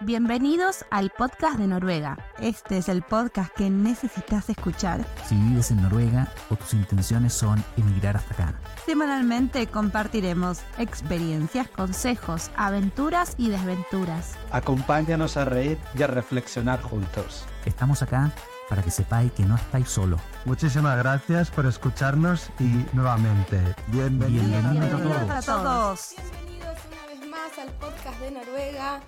[0.00, 2.16] Bienvenidos al podcast de Noruega.
[2.38, 5.04] Este es el podcast que necesitas escuchar.
[5.26, 8.54] Si vives en Noruega o tus intenciones son emigrar hasta acá.
[8.86, 14.34] Semanalmente compartiremos experiencias, consejos, aventuras y desventuras.
[14.52, 17.44] Acompáñanos a reír y a reflexionar juntos.
[17.64, 18.30] Estamos acá
[18.68, 20.18] para que sepáis que no estáis solo.
[20.44, 25.48] Muchísimas gracias por escucharnos y nuevamente, bienvenidos, Bienvenidos a Bienvenidos todos.
[25.48, 26.14] a todos.
[26.16, 29.00] Bienvenidos una vez más al podcast de Noruega.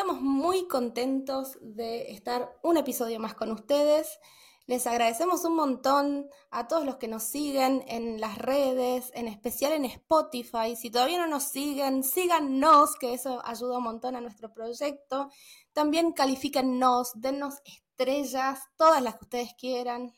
[0.00, 4.18] Estamos muy contentos de estar un episodio más con ustedes.
[4.64, 9.72] Les agradecemos un montón a todos los que nos siguen en las redes, en especial
[9.72, 10.74] en Spotify.
[10.74, 15.28] Si todavía no nos siguen, síganos, que eso ayuda un montón a nuestro proyecto.
[15.74, 20.14] También califíquennos, dennos estrellas, todas las que ustedes quieran.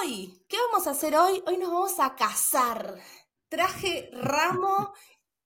[0.00, 1.44] Hoy, ¿qué vamos a hacer hoy?
[1.46, 2.98] Hoy nos vamos a casar.
[3.48, 4.94] Traje ramo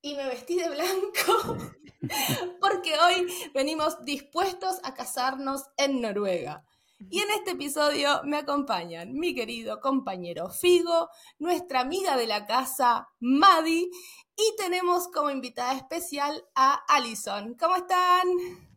[0.07, 1.59] y me vestí de blanco
[2.61, 6.65] porque hoy venimos dispuestos a casarnos en Noruega.
[7.11, 13.09] Y en este episodio me acompañan mi querido compañero Figo, nuestra amiga de la casa
[13.19, 13.91] Madi
[14.37, 17.57] y tenemos como invitada especial a Alison.
[17.59, 18.29] ¿Cómo están?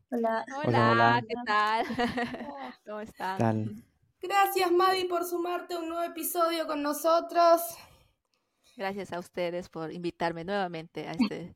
[0.10, 0.44] Hola.
[0.66, 1.24] Hola, hola.
[1.28, 2.78] ¿qué tal?
[2.86, 3.38] ¿Cómo están?
[3.38, 3.84] Tal.
[4.20, 7.62] Gracias Madi por sumarte a un nuevo episodio con nosotros.
[8.80, 11.54] Gracias a ustedes por invitarme nuevamente a este,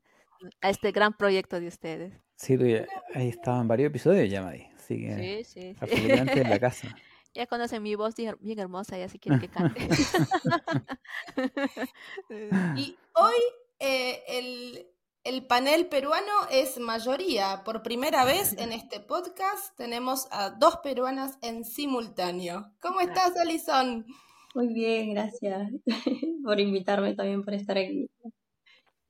[0.59, 2.11] a este gran proyecto de ustedes.
[2.35, 2.85] Sí, tú ya,
[3.15, 4.67] ahí estaban varios episodios ya, Madi.
[4.75, 5.77] Así que Sí, sí, sí.
[5.79, 6.93] absolutamente en la casa.
[7.33, 9.87] Ya conocen mi voz bien bien hermosa, ya si quieren que cante.
[12.75, 13.41] Y hoy
[13.79, 14.85] eh, el,
[15.23, 17.63] el panel peruano es mayoría.
[17.63, 22.69] Por primera vez en este podcast tenemos a dos peruanas en simultáneo.
[22.81, 24.05] ¿Cómo estás, Alison?
[24.53, 25.71] Muy bien, gracias
[26.43, 28.09] por invitarme también por estar aquí.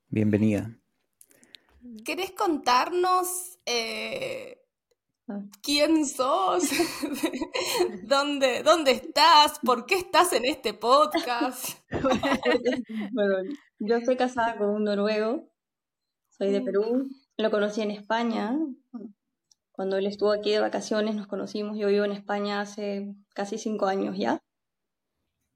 [0.08, 0.78] Bienvenida.
[2.06, 4.64] ¿Querés contarnos eh,
[5.30, 5.40] Ah.
[5.62, 6.64] quién sos?
[8.04, 9.58] ¿Dónde, ¿Dónde estás?
[9.60, 11.80] ¿Por qué estás en este podcast?
[13.14, 13.36] Bueno,
[13.80, 15.50] yo estoy casada con un noruego,
[16.30, 18.58] soy de Perú, lo conocí en España.
[19.72, 23.86] Cuando él estuvo aquí de vacaciones nos conocimos, yo vivo en España hace casi cinco
[23.86, 24.42] años ya.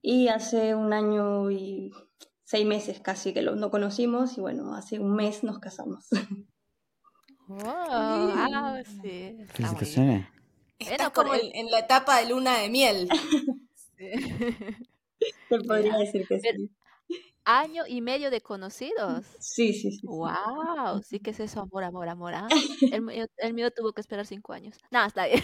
[0.10, 1.92] Y hace un año y
[2.46, 6.08] seis meses casi que lo, no conocimos y bueno, hace un mes nos casamos.
[7.50, 9.36] Wow, ah, sí.
[9.50, 10.28] Felicitaciones.
[10.80, 13.10] Estás como en, la etapa de luna de miel.
[15.50, 16.70] Te podría decir que sí.
[17.44, 19.26] Año y medio de conocidos.
[19.42, 20.08] Sí, sí, sí.
[20.08, 22.34] Wow, sí que es eso, amor, amor, amor.
[22.34, 22.48] ah.
[22.94, 24.78] El, mío, el mío tuvo que esperar cinco años.
[24.90, 25.44] No, está bien.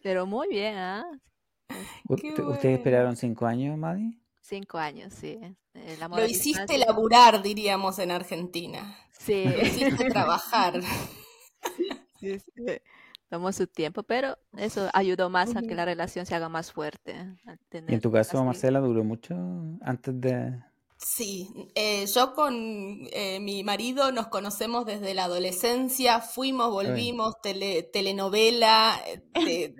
[0.00, 1.04] Pero muy bien, ¿ah?
[1.04, 1.20] U-
[1.68, 1.74] Te-
[2.04, 2.50] bueno.
[2.50, 4.18] ¿Ustedes esperaron cinco años, Madi?
[4.40, 5.38] Cinco años, sí.
[5.74, 6.78] El amor Lo hiciste distancia.
[6.86, 8.96] laburar, diríamos en Argentina.
[9.12, 9.44] Sí.
[9.44, 10.80] Lo hiciste trabajar.
[12.20, 12.52] Sí, sí.
[13.28, 17.14] Tomó su tiempo, pero eso ayudó más a que la relación se haga más fuerte.
[17.46, 19.36] al ¿Y en tu caso, Marcela, duró mucho
[19.82, 20.60] antes de...?
[21.00, 27.84] Sí, eh, yo con eh, mi marido nos conocemos desde la adolescencia, fuimos, volvimos, tele-
[27.84, 29.74] telenovela, eh, de-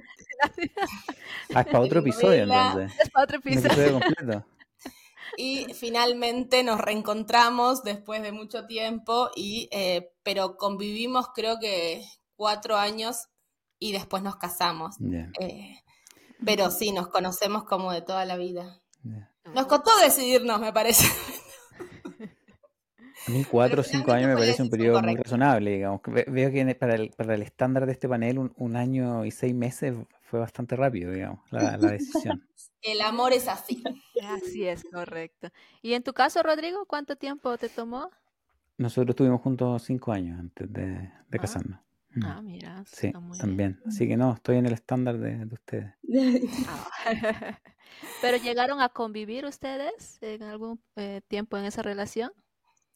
[1.54, 2.92] Ah, es para otro episodio, entonces.
[3.00, 4.00] Es para otro episodio.
[4.00, 4.46] completo.
[5.36, 12.04] y finalmente nos reencontramos después de mucho tiempo, y, eh, pero convivimos creo que
[12.36, 13.26] cuatro años
[13.80, 14.96] y después nos casamos.
[15.40, 15.80] Eh,
[16.44, 18.80] pero sí, nos conocemos como de toda la vida.
[19.54, 21.06] Nos costó decidirnos, me parece.
[23.26, 26.00] A mí cuatro o cinco años me parece un periodo muy razonable, digamos.
[26.06, 29.30] Veo que en- para el, para el estándar de este panel un, un año y
[29.30, 32.46] seis meses fue bastante rápido, digamos, la, la decisión.
[32.80, 33.82] El amor es así.
[34.22, 35.48] Así es, correcto.
[35.82, 38.08] ¿Y en tu caso, Rodrigo, cuánto tiempo te tomó?
[38.76, 41.38] Nosotros estuvimos juntos cinco años antes de, de Ah.
[41.38, 41.80] casarnos.
[42.14, 42.24] Mm.
[42.24, 43.40] Ah, mira, Sí, está muy bien.
[43.40, 43.80] también.
[43.84, 45.92] Así que no, estoy en el estándar de, de ustedes.
[46.68, 46.88] Ah.
[48.20, 52.32] ¿Pero llegaron a convivir ustedes en algún eh, tiempo en esa relación?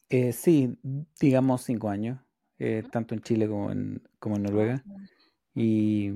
[0.09, 0.77] Eh, sí,
[1.19, 2.19] digamos cinco años,
[2.59, 4.85] eh, tanto en Chile como en, como en Noruega.
[5.55, 6.11] Y,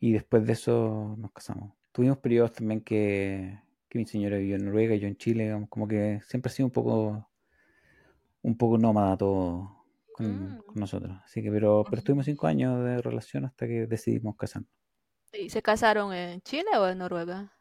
[0.00, 1.74] y después de eso nos casamos.
[1.92, 5.68] Tuvimos periodos también que, que mi señora vivió en Noruega y yo en Chile, digamos,
[5.68, 7.30] como que siempre ha sido un poco,
[8.42, 10.62] un poco nómada todo con, Mm.
[10.66, 11.18] con nosotros.
[11.24, 14.70] Así que, pero, pero estuvimos cinco años de relación hasta que decidimos casarnos.
[15.34, 17.53] ¿Y se casaron en Chile o en Noruega?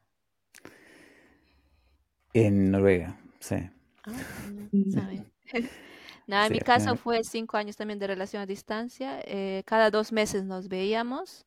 [2.33, 3.55] En Noruega, sí.
[4.05, 5.25] Ah, no.
[6.27, 9.21] Nada, en Sí, mi caso fue cinco años también de relación a distancia.
[9.25, 11.45] eh, cada dos meses nos veíamos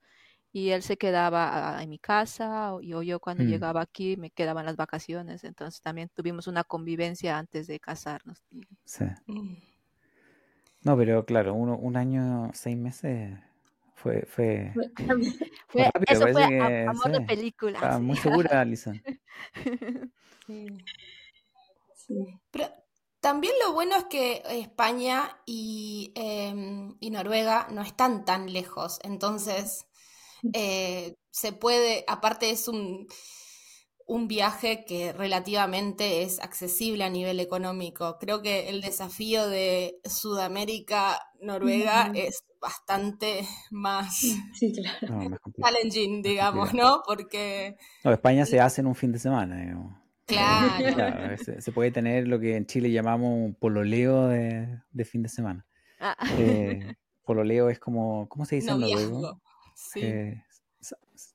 [0.53, 3.45] y él se quedaba en mi casa o yo, yo cuando Mm.
[3.45, 5.45] llegaba aquí me quedaba en las vacaciones.
[5.45, 8.45] Entonces también tuvimos una convivencia antes de casarnos.
[8.85, 9.05] sí.
[9.29, 9.57] Mm.
[10.83, 13.39] No, pero claro, uno, un año, seis meses
[13.97, 14.73] fue, fue,
[15.69, 17.79] Fue- Fue- rápido, eso fue parece a, que, a modo sí, película.
[17.79, 18.03] estaba sí.
[18.03, 19.03] muy segura, Alison.
[20.47, 20.87] Sí.
[21.95, 22.41] sí.
[22.51, 22.69] Pero
[23.21, 26.55] también lo bueno es que España y, eh,
[27.01, 29.87] y Noruega no están tan lejos, entonces
[30.53, 33.09] eh, se puede, aparte es un,
[34.07, 38.19] un viaje que relativamente es accesible a nivel económico.
[38.21, 44.19] Creo que el desafío de Sudamérica, Noruega, es bastante más
[44.55, 44.99] Sí, claro.
[45.09, 45.73] No, más complicado.
[45.77, 47.03] challenging, digamos, ¿no?
[47.07, 49.95] Porque, No, España se hace en un fin de semana, digamos.
[50.27, 55.05] claro, Claro, se, se puede tener lo que en Chile llamamos un pololeo de, de
[55.05, 55.65] fin de semana.
[56.01, 59.11] Ah, Eh, pololeo es como, ¿cómo se dice en noruego?
[59.21, 59.41] noviazgo.
[59.75, 60.01] Sí.
[60.03, 60.43] Eh,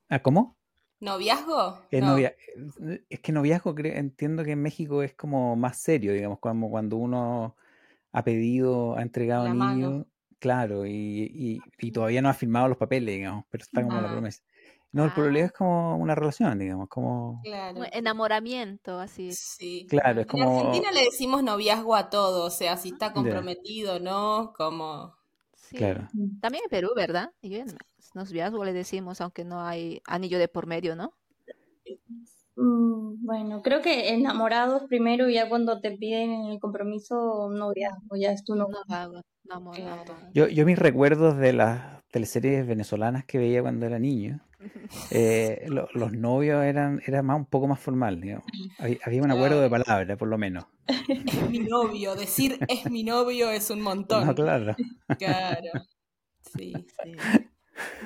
[0.10, 0.58] ¿ah, ¿Cómo?
[1.00, 1.80] ¿Noviazgo?
[1.92, 2.08] Es, No.
[2.08, 2.36] novia-
[3.10, 6.98] es que noviazgo cre- entiendo que en México es como más serio, digamos, como cuando
[6.98, 7.56] uno
[8.12, 9.88] ha pedido, ha entregado La mano.
[9.88, 10.08] anillo,
[10.42, 10.92] claro, y,
[11.34, 14.12] y- y todavía no ha firmado los papeles, digamos, pero está como la Ah.
[14.12, 14.44] promesa.
[14.92, 15.46] No, el pololeo Ah.
[15.46, 17.80] es como una relación, digamos, como, Claro.
[17.80, 19.32] un enamoramiento, así.
[19.32, 19.86] Sí.
[19.90, 24.00] claro, es En como, Argentina le decimos noviazgo a todo, o sea, si está comprometido,
[24.02, 24.52] ¿no?
[24.58, 25.16] Como.
[25.54, 25.78] Sí.
[25.78, 26.10] claro.
[26.42, 27.32] También en Perú, ¿verdad?
[27.42, 27.68] Y en
[28.14, 31.14] noviazgo le decimos, aunque no hay anillo de por medio, ¿no?
[32.56, 38.32] Mm, Bueno, creo que enamorados primero y ya cuando te piden el compromiso, noviazgo, ya
[38.32, 38.56] es tu.
[38.56, 39.22] Noviazgo.
[40.34, 44.40] Yo, yo mis recuerdos de las teleseries venezolanas que veía cuando era niño,
[45.12, 48.46] eh, lo- los novios eran, era más un poco más formal, digamos.
[48.80, 50.66] Había, había un acuerdo de palabra, por lo menos.
[50.88, 54.28] Es mi novio, decir es mi novio es un montón.
[54.28, 54.76] No, claro.
[55.18, 55.70] Claro.
[56.58, 56.74] Sí.
[57.04, 57.12] Sí.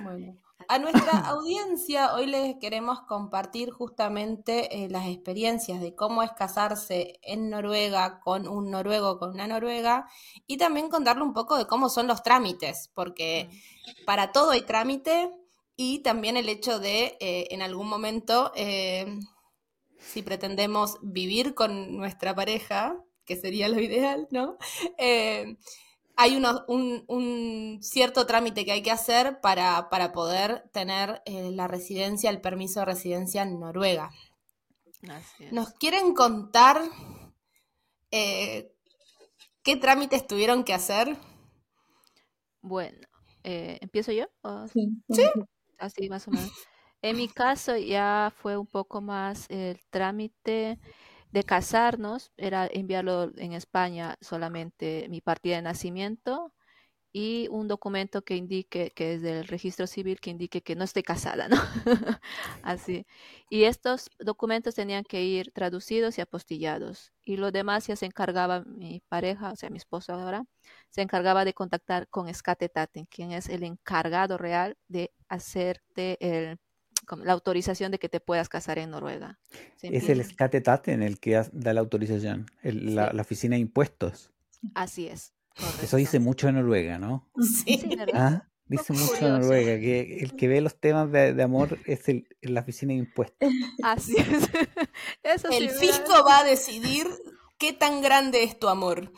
[0.04, 0.36] Bueno.
[0.68, 7.20] A nuestra audiencia hoy les queremos compartir justamente eh, las experiencias de cómo es casarse
[7.22, 10.10] en Noruega con un noruego, con una noruega,
[10.48, 13.50] y también contarle un poco de cómo son los trámites, porque
[14.06, 15.32] para todo hay trámite
[15.76, 19.20] y también el hecho de eh, en algún momento, eh,
[20.00, 24.58] si pretendemos vivir con nuestra pareja, que sería lo ideal, ¿no?
[24.98, 25.58] Eh,
[26.18, 31.52] hay uno- un, un cierto trámite que hay que hacer para, para poder tener eh,
[31.52, 34.12] la residencia, el permiso de residencia en Noruega.
[35.52, 36.82] ¿Nos quieren contar
[38.12, 38.72] eh,
[39.64, 41.18] qué trámites tuvieron que hacer?
[42.62, 43.08] Bueno,
[43.44, 44.26] eh, ¿empiezo yo?
[44.42, 44.66] ¿O
[45.10, 45.24] Sí.
[45.78, 46.52] así más o menos?
[47.02, 50.80] En mi caso ya fue un poco más el trámite
[51.36, 56.54] de casarnos, era enviarlo en España solamente mi partida de nacimiento
[57.14, 61.04] y un documento que indique, que es del registro civil, que indique que no estoy
[61.04, 61.58] casada, ¿no?
[62.64, 63.06] Así.
[63.50, 67.12] Y estos documentos tenían que ir traducidos y apostillados.
[67.26, 70.46] Y lo demás ya se encargaba mi pareja, o sea, mi esposo ahora,
[70.90, 76.60] se encargaba de contactar con Skatetaten, quien es el encargado real de hacerte el,
[77.24, 79.40] la autorización de que te puedas casar en Noruega.
[79.76, 80.24] ¿Se Es el entiende?
[80.26, 83.16] Skatetate en el que da la autorización, el- la, Sí.
[83.16, 84.32] la oficina de impuestos.
[84.74, 85.34] Así es.
[85.82, 87.30] Eso dice mucho de Noruega, ¿no?
[87.66, 87.82] Sí.
[88.14, 89.32] Ah, dice mucho de.
[89.32, 93.00] Noruega, que el que ve los temas de, de amor es el, la oficina de
[93.00, 93.50] impuestos.
[93.84, 94.50] Así es.
[95.24, 97.08] Eso sí, El fisco va a decidir
[97.58, 99.12] qué tan grande es tu amor.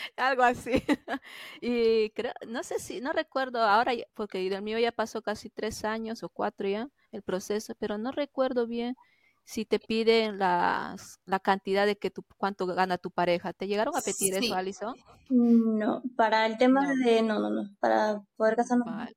[0.16, 0.72] Algo así.
[1.60, 5.84] Y creo, no sé si, no recuerdo ahora, porque el mío ya pasó casi tres
[5.84, 8.96] años o cuatro ya, el proceso, pero no recuerdo bien
[9.44, 13.52] si te piden las, la cantidad de que tu, cuánto gana tu pareja.
[13.52, 14.46] ¿Te llegaron a pedir Sí.
[14.46, 14.94] eso, Alison?
[15.30, 17.04] No, para el tema No.
[17.04, 18.86] de, no, no, no, para poder casarnos.
[18.86, 19.12] Vale,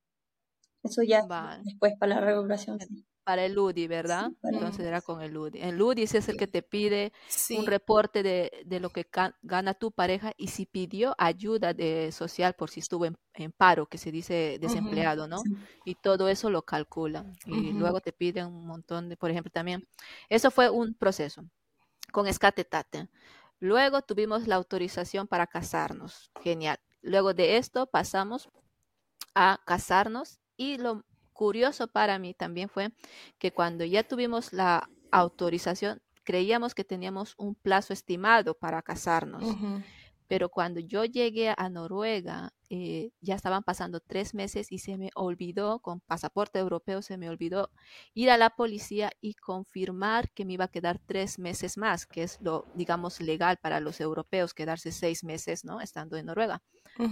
[0.84, 1.64] eso ya vale.
[1.66, 2.80] después para la recuperación.
[2.80, 3.06] sí.
[3.32, 4.30] Para el UDI, ¿verdad?
[4.30, 5.62] Sí, Entonces era con el UDI.
[5.62, 7.58] El UDI es el que te pide Sí.
[7.58, 9.08] un reporte de, de lo que
[9.42, 13.86] gana tu pareja y si pidió ayuda de social por si estuvo en, en paro,
[13.86, 15.38] que se dice desempleado, ¿no?
[15.40, 15.56] Sí.
[15.86, 17.34] Y todo eso lo calculan.
[17.46, 19.88] Y luego te piden un montón de, por ejemplo, también,
[20.30, 21.44] eso fue un proceso
[22.12, 23.08] con Escatetate.
[23.60, 26.32] Luego tuvimos la autorización para casarnos.
[26.44, 26.80] Genial.
[27.02, 28.50] Luego de esto pasamos
[29.36, 32.92] a casarnos y lo curioso para mí también fue
[33.38, 39.44] que cuando ya tuvimos la autorización, creíamos que teníamos un plazo estimado para casarnos,
[40.28, 45.10] pero cuando yo llegué a Noruega, eh, ya estaban pasando tres meses y se me
[45.14, 47.70] olvidó, con pasaporte europeo, se me olvidó
[48.14, 52.24] ir a la policía y confirmar que me iba a quedar tres meses más, que
[52.24, 55.82] es lo, digamos, legal para los europeos, quedarse seis meses, ¿no?
[55.82, 56.62] Estando en Noruega.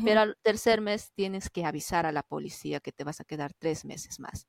[0.03, 3.53] Pero al tercer mes tienes que avisar a la policía que te vas a quedar
[3.57, 4.47] tres meses más.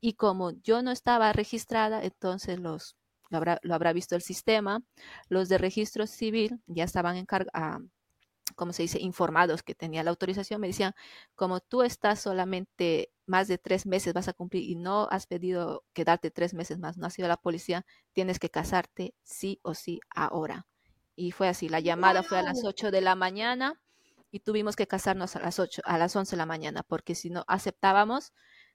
[0.00, 2.96] Y como yo no estaba registrada, entonces los,
[3.30, 4.82] lo, habrá, lo habrá visto el sistema,
[5.28, 7.78] los de registro civil ya estaban encar- ah,
[8.56, 10.92] como se dice, informados que tenía la autorización, me decían,
[11.34, 15.84] como tú estás solamente más de tres meses, vas a cumplir y no has pedido
[15.94, 19.74] quedarte tres meses más, no has sido a la policía, tienes que casarte sí o
[19.74, 20.66] sí ahora.
[21.16, 23.80] Y fue así, la llamada fue a las 8 de la mañana
[24.32, 27.30] y tuvimos que casarnos a las 8, a las 11 de la mañana, porque si
[27.30, 28.32] no aceptábamos,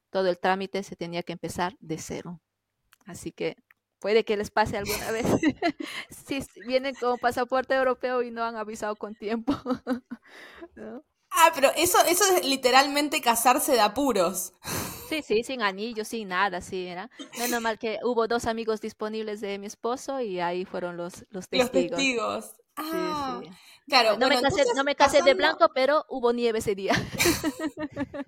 [0.10, 2.40] todo el trámite se tenía que empezar de cero.
[3.06, 3.58] Así que
[4.00, 5.26] puede que les pase alguna vez
[6.28, 9.54] si vienen con pasaporte europeo y no han avisado con tiempo.
[11.30, 14.54] Ah, pero eso, eso es literalmente casarse de apuros.
[15.08, 17.10] Sí, sí, sin anillo, sin nada, sí, era.
[17.38, 21.48] Menos mal que hubo dos amigos disponibles de mi esposo y ahí fueron los, los
[21.48, 21.92] testigos.
[21.92, 22.56] Los testigos.
[22.80, 23.42] Ah,
[23.88, 24.18] claro.
[24.18, 26.94] No, me casé, no me casé de blanco, pero hubo nieve ese día.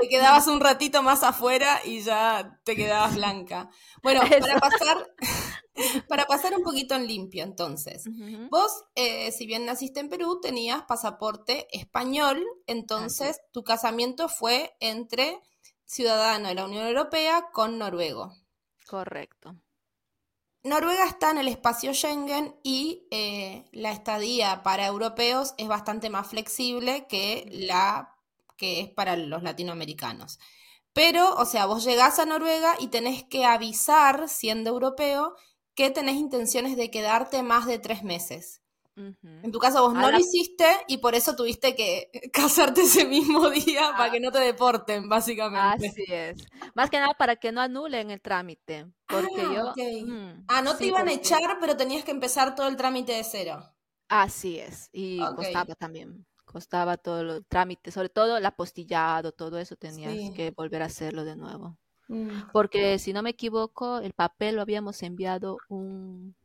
[0.00, 3.70] te quedabas un ratito más afuera y ya te quedabas blanca.
[4.02, 5.14] Bueno, para pasar,
[6.08, 8.04] para pasar un poquito en limpio, entonces.
[8.50, 15.40] Vos, eh, si bien naciste en Perú, tenías pasaporte español, entonces tu casamiento fue entre
[15.84, 18.34] ciudadano de la Unión Europea con noruego.
[18.86, 19.56] Correcto.
[20.62, 26.26] Noruega está en el espacio Schengen y eh, la estadía para europeos es bastante más
[26.28, 28.14] flexible que la
[28.56, 30.38] que es para los latinoamericanos.
[30.94, 35.34] Pero, o sea, vos llegás a Noruega y tenés que avisar, siendo europeo,
[35.74, 38.62] que tenés intenciones de quedarte más de tres meses.
[38.96, 43.50] En tu caso vos no lo hiciste y por eso tuviste que casarte ese mismo
[43.50, 45.88] día para que no te deporten, básicamente.
[45.88, 46.46] Así es.
[46.74, 48.86] Más que nada para que no anulen el trámite.
[49.08, 50.06] Porque ah, yo...
[50.06, 53.24] Mm, ah, no te iban a echar, pero tenías que empezar todo el trámite de
[53.24, 53.64] cero.
[54.08, 54.90] Así es.
[54.92, 56.24] Y costaba también.
[56.44, 61.24] Costaba todo el trámite, sobre todo el apostillado, todo eso tenías que volver a hacerlo
[61.24, 61.76] de nuevo.
[62.06, 62.50] Mm.
[62.52, 66.36] Porque si no me equivoco, el papel lo habíamos enviado un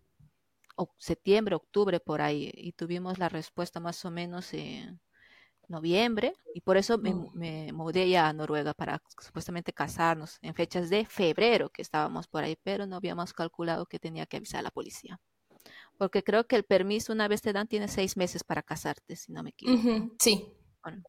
[0.97, 4.99] septiembre, octubre, por ahí, y tuvimos la respuesta más o menos en
[5.67, 7.29] noviembre, y por eso me, Oh.
[7.33, 12.43] me mudé ya a Noruega para supuestamente casarnos en fechas de febrero que estábamos por
[12.43, 15.19] ahí, pero no habíamos calculado que tenía que avisar a la policía.
[15.97, 19.31] Porque creo que el permiso una vez te dan tiene seis meses para casarte, si
[19.31, 20.15] no me equivoco.
[20.17, 20.53] Sí.
[20.81, 21.03] Bueno,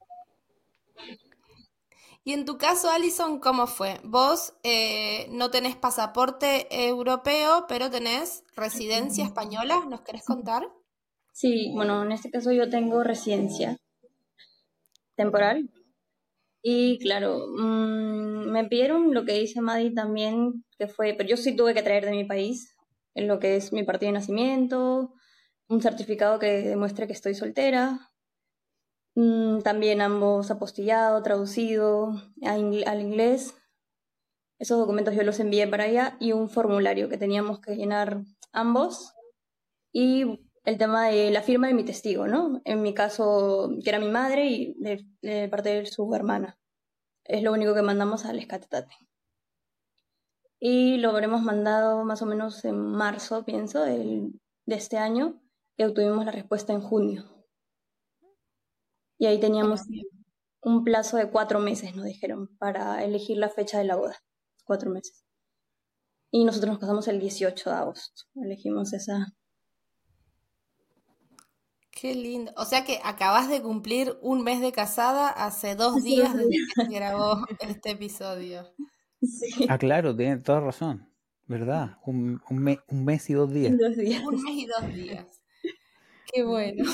[2.23, 3.99] Y en tu caso, Alison, ¿cómo fue?
[4.05, 10.69] Vos eh, no tenés pasaporte europeo, pero tenés residencia española, ¿nos querés contar?
[11.33, 13.79] Sí, bueno, en este caso yo tengo residencia
[15.17, 15.71] temporal.
[16.63, 21.57] Y claro, mm, me pidieron lo que dice Maddy también, que fue, pero yo sí
[21.57, 22.77] tuve que traer de mi país,
[23.15, 25.15] en lo que es mi partido de nacimiento,
[25.69, 28.10] un certificado que demuestre que estoy soltera,
[29.15, 33.55] también ambos apostillado, traducido al inglés.
[34.59, 39.15] Esos documentos yo los envié para allá y un formulario que teníamos que llenar ambos.
[39.93, 42.61] Y el tema de la firma de mi testigo, ¿no?
[42.65, 46.59] En mi caso, que era mi madre y de, de parte de su hermana.
[47.25, 48.95] Es lo único que mandamos al escatate.
[50.59, 55.41] Y lo habremos mandado más o menos en marzo, pienso, del- de este año,
[55.77, 57.40] y obtuvimos la respuesta en junio.
[59.21, 59.83] Y ahí teníamos
[60.63, 64.17] un plazo de cuatro meses, nos dijeron, para elegir la fecha de la boda.
[64.65, 65.25] Cuatro meses.
[66.31, 68.23] Y nosotros nos casamos el 18 de agosto.
[68.37, 69.27] Elegimos esa.
[71.91, 72.53] Qué lindo.
[72.57, 76.85] O sea que acabas de cumplir un mes de casada hace dos días desde que
[76.87, 78.73] se grabó este episodio.
[79.21, 81.07] Sí, Ah, claro, tiene toda razón.
[81.47, 81.99] ¿Verdad?
[82.07, 83.77] Un, un, me- un mes y dos días.
[83.77, 84.23] dos días.
[84.25, 85.27] Un mes y dos días.
[86.33, 86.85] Qué bueno.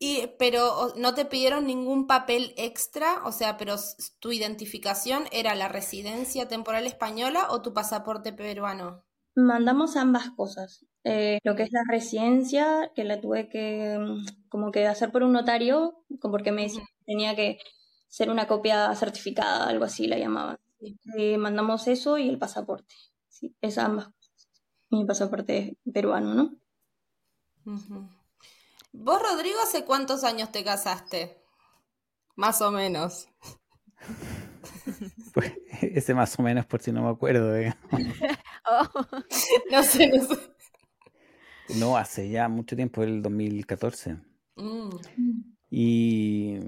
[0.00, 3.74] Y, pero no te pidieron ningún papel extra, o sea, pero
[4.20, 9.04] tu identificación era la residencia temporal española o tu pasaporte peruano.
[9.34, 10.86] Mandamos ambas cosas.
[11.04, 15.22] Eh, lo que es la residencia, que la tuve que mm, como que hacer por
[15.22, 17.58] un notario, como porque me decía que tenía que
[18.08, 20.58] ser una copia certificada, algo así la llamaban.
[21.16, 22.94] Eh, mandamos eso y el pasaporte.
[23.28, 24.48] Sí, es ambas cosas.
[24.90, 26.56] Mi pasaporte peruano, ¿no?
[27.66, 28.08] Ujú.
[28.92, 31.42] ¿Vos, Rodrigo, hace cuántos años te casaste?
[32.36, 33.28] Más o menos.
[35.34, 35.52] Pues,
[35.82, 37.54] ese más o menos por si no me acuerdo.
[37.54, 37.74] ¿eh?
[38.70, 38.88] Oh,
[39.70, 40.36] No sé, no sé.
[41.78, 44.16] No, hace ya mucho tiempo, el 2014.
[44.56, 44.88] Mm.
[45.70, 46.58] Y,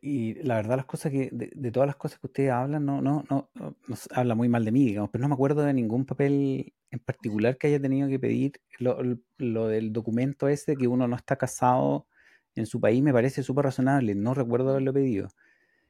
[0.00, 3.00] y la verdad las cosas que, de, de todas las cosas que ustedes hablan, no,
[3.00, 5.62] no, no, no, no se habla muy mal de mí, digamos, pero no me acuerdo
[5.62, 8.60] de ningún papel en particular que haya tenido que pedir.
[8.78, 8.98] Lo,
[9.38, 12.06] lo del documento ese que uno no está casado
[12.54, 15.28] en su país me parece súper razonable, no recuerdo haberlo pedido.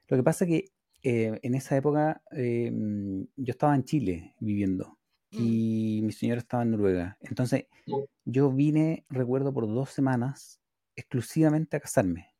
[0.08, 2.70] Lo que pasa que eh, en esa época eh,
[3.36, 4.98] yo estaba en Chile viviendo
[5.30, 7.16] y mi señora estaba en Noruega.
[7.20, 7.66] Entonces
[8.24, 10.60] yo vine, recuerdo, por dos semanas
[10.96, 12.34] exclusivamente a casarme.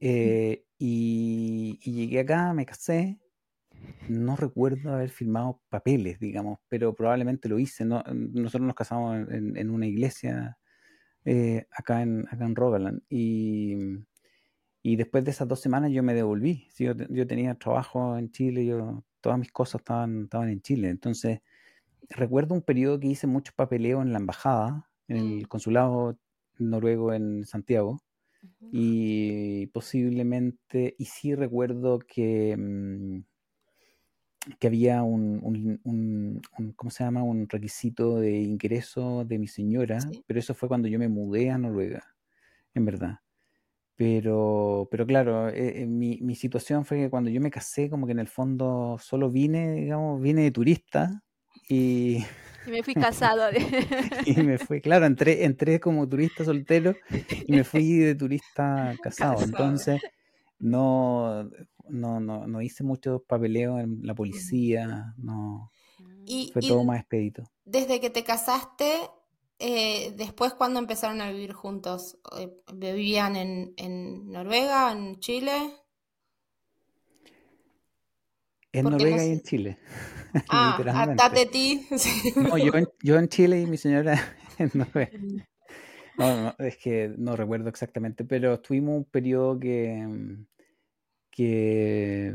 [0.00, 3.20] Eh, y, y llegué acá, me casé.
[4.08, 7.84] No recuerdo haber firmado papeles, digamos, pero probablemente lo hice.
[7.84, 10.58] No, nosotros nos casamos en, en una iglesia
[11.24, 13.02] eh, acá, en, acá en Rogaland.
[13.08, 13.76] Y,
[14.82, 16.68] y después de esas dos semanas yo me devolví.
[16.72, 20.88] Sí, yo, yo tenía trabajo en Chile, yo, todas mis cosas estaban, estaban en Chile.
[20.90, 21.40] Entonces,
[22.10, 26.18] recuerdo un periodo que hice mucho papeleo en la embajada, en el consulado
[26.58, 28.00] noruego en Santiago.
[28.70, 33.20] Y posiblemente, y sí recuerdo que, mm,
[34.58, 37.22] que había un, un- un- un- ¿cómo se llama?
[37.22, 40.22] Un requisito de ingreso de mi señora, Sí.
[40.26, 42.02] pero eso fue cuando yo me mudé a Noruega,
[42.74, 43.18] en verdad.
[43.96, 48.06] Pero, pero claro, eh, eh, mi, mi situación fue que cuando yo me casé, como
[48.06, 51.22] que en el fondo solo vine, digamos, vine de turista
[51.68, 52.24] y,
[52.64, 53.42] Y me fui casado.
[54.24, 56.96] y me fui, claro, entré, entré como turista soltero
[57.46, 59.34] y me fui de turista casado.
[59.34, 59.44] Casado.
[59.44, 60.02] Entonces,
[60.58, 61.44] no,
[61.88, 65.72] no, no, no hice mucho papeleo en la policía, no,
[66.26, 67.44] Y, fue y todo más expedito.
[67.64, 69.10] desde que te casaste,
[69.58, 75.52] eh, después cuando empezaron a vivir juntos, Eh, ¿vivían en, en Noruega, en Chile?
[78.72, 79.78] En Porque no Noruega y en Chile,
[80.48, 81.46] Ah, literalmente.
[81.46, 81.86] ti.
[81.98, 82.32] Sí.
[82.36, 84.18] No, yo en, yo en Chile y mi señora
[84.58, 85.10] en Noruega.
[86.18, 90.06] No, no, es que no recuerdo exactamente, pero tuvimos un periodo que,
[91.30, 92.34] que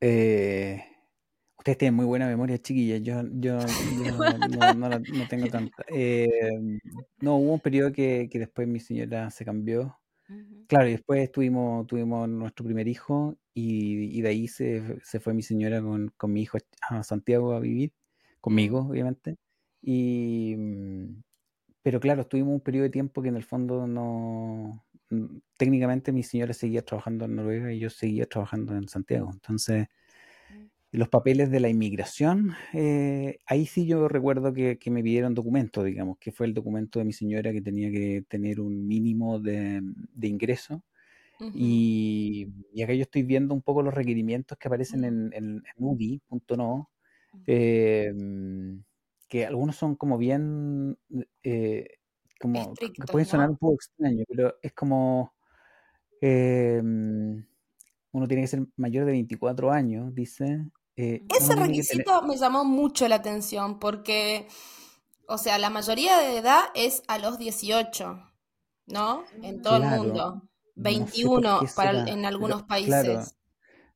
[0.00, 0.84] eh,
[1.58, 3.02] ustedes tienen muy buena memoria, chiquillas.
[3.02, 3.58] Yo, yo,
[3.98, 5.84] yo no, no la- no tengo tanta.
[5.88, 6.28] Eh,
[7.20, 9.98] no, hubo un periodo que, que después mi señora se cambió.
[10.66, 15.34] Claro, y después tuvimos, tuvimos nuestro primer hijo y, y de ahí se, se fue
[15.34, 16.58] mi señora con, con mi hijo
[16.90, 17.92] a Santiago a vivir,
[18.40, 19.36] conmigo, obviamente.
[19.82, 21.22] Y, mm,
[21.82, 26.22] pero claro, tuvimos un periodo de tiempo que en el fondo no, mm, técnicamente mi
[26.24, 29.30] señora seguía trabajando en Noruega y yo seguía trabajando en Santiago.
[29.32, 29.88] Entonces,
[30.92, 35.84] los papeles de la inmigración, eh, ahí sí yo recuerdo que, que me pidieron documentos,
[35.84, 39.80] digamos, que fue el documento de mi señora que tenía que tener un mínimo de,
[39.82, 40.84] de ingreso.
[41.40, 42.46] Y,
[42.82, 46.90] acá yo estoy viendo un poco los requerimientos que aparecen en, en, en UDI.no,
[47.46, 48.82] em,
[49.28, 50.96] que algunos son como bien,
[51.42, 51.88] eh,
[52.40, 52.74] como,
[53.10, 55.34] pueden sonar un poco extraño, pero es como,
[56.20, 57.44] em,
[58.12, 60.70] uno tiene que ser mayor de 24 años, dice.
[60.96, 64.46] Eh, Ese requisito me llamó mucho la atención porque,
[65.26, 68.22] o sea, la mayoría de edad es a los 18,
[68.86, 69.24] ¿no?
[69.42, 70.48] En todo el mundo.
[70.74, 73.36] 21 para, en algunos países.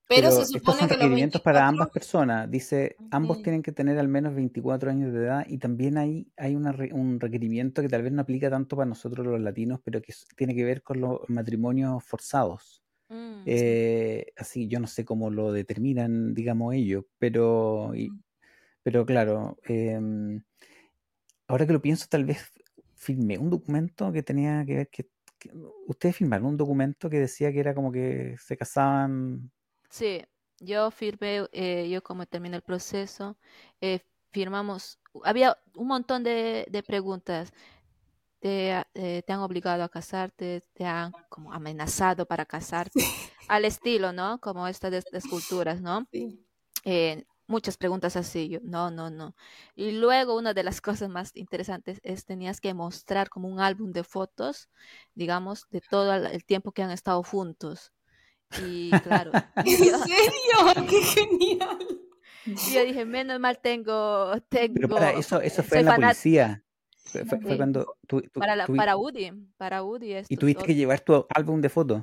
[0.08, 2.50] Pero, se supone estos son requerimientos para ambas personas.
[2.50, 6.56] Dice, ambos tienen que tener al menos 24 años de edad y también hay, hay
[6.56, 10.54] un requerimiento que tal vez no aplica tanto para nosotros los latinos, pero que tiene
[10.54, 12.82] que ver con los matrimonios forzados.
[13.10, 14.32] Mm, eh.
[14.36, 17.92] Así, yo no sé cómo lo determinan, digamos ellos, pero,
[18.82, 20.42] pero claro, em,
[21.46, 22.50] ahora que lo pienso, tal vez
[22.94, 25.08] filmé un documento que tenía que ver que
[25.86, 29.50] ustedes firmaron un documento que decía que era como que se casaban.
[29.90, 30.22] Sí,
[30.60, 33.36] yo firmé, eh, yo como terminé el proceso,
[33.80, 34.00] eh,
[34.32, 37.52] firmamos, había un montón de, de preguntas.
[38.40, 43.10] Te, ha- eh, te han obligado a casarte, te han como amenazado para casarte,
[43.48, 44.40] al estilo, ¿no?
[44.40, 46.08] Como estas de estas culturas, ¿no?
[46.12, 46.46] Sí.
[47.48, 49.34] Muchas preguntas así, yo, no, no, no.
[49.74, 53.90] Y luego una de las cosas más interesantes es tenías que mostrar como un álbum
[53.92, 54.68] de fotos,
[55.14, 57.92] digamos, de todo el tiempo que han estado juntos.
[58.60, 59.32] Y claro,
[59.64, 60.86] ¿En yo, serio?
[60.88, 61.78] ¡Qué genial!
[62.46, 64.32] y yo dije, menos mal tengo,
[64.74, 66.64] Pero para tengo, eso, eso fue en la policía.
[67.04, 70.68] Fue, fue- cuando tú, tú- para la, tuvi- para UDI, para UDI y tuviste que
[70.68, 70.76] dos.
[70.76, 72.02] llevar tu álbum de fotos.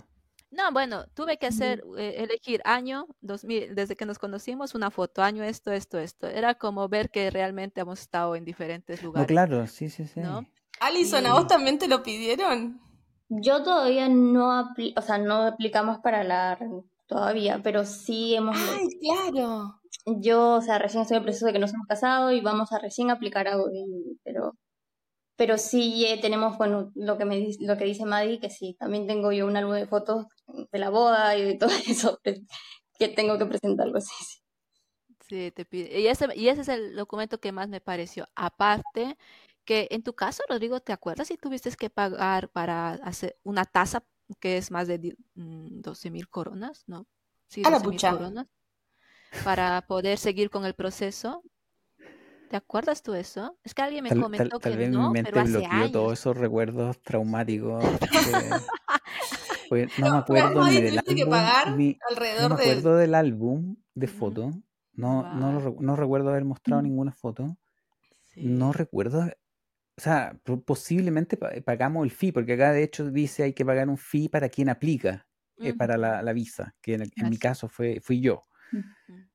[0.55, 5.21] No, bueno, tuve que hacer, eh, elegir año 2000, desde que nos conocimos, una foto,
[5.21, 6.27] año esto, esto, esto.
[6.27, 10.21] Era como ver que realmente hemos estado en diferentes No, lugares, claro, sí, sí, sí.
[10.21, 10.45] ¿no?
[10.79, 12.79] Alison, ¿a vos también te lo pidieron?
[13.27, 16.57] Yo todavía no apli- o sea, no aplicamos para la
[17.07, 19.81] todavía, pero sí hemos ¡Ay, claro!
[20.05, 22.71] yo, o sea, recién estoy en el proceso de que nos hemos casado y vamos
[22.71, 24.53] a recién aplicar a UDI, pero
[25.35, 29.07] pero sí eh, tenemos, bueno, lo que me lo que dice Maddie, que sí, también
[29.07, 30.25] tengo yo un álbum de fotos
[30.71, 32.19] de la boda y de todo eso
[32.99, 34.39] que tengo que presentarlo, sí, sí.
[35.27, 35.99] sí, te pide.
[35.99, 38.27] Y ese, y ese es el documento que más me pareció.
[38.35, 39.17] Aparte,
[39.65, 44.05] que en tu caso, Rodrigo, ¿te acuerdas si tuviste que pagar para hacer una tasa
[44.39, 46.83] que es más de di- mm, 12 mil coronas?
[46.87, 47.07] ¿No?
[47.47, 48.11] Sí, A la 12 mil pucha.
[48.11, 48.47] coronas.
[49.43, 51.43] Para poder seguir con el proceso.
[52.49, 53.57] ¿Te acuerdas tú eso?
[53.63, 55.91] Es que alguien me Tal, comentó tal que vez mi no, mente pero hace bloqueó
[55.91, 57.83] todos esos recuerdos traumáticos.
[59.69, 61.97] porque no me acuerdo ni del que álbum, pagar ni
[62.41, 64.15] no me acuerdo del álbum de Ujú.
[64.15, 64.55] fotos.
[64.93, 67.57] No, no, lo no recuerdo haber mostrado ninguna foto.
[68.35, 73.43] No recuerdo, o sea, po- posiblemente pa- pagamos el fee, porque acá de hecho dice
[73.43, 75.27] hay que pagar un fee para quien aplica
[75.59, 78.43] eh, para la, la visa, que en, el- en mi caso fue, fui yo.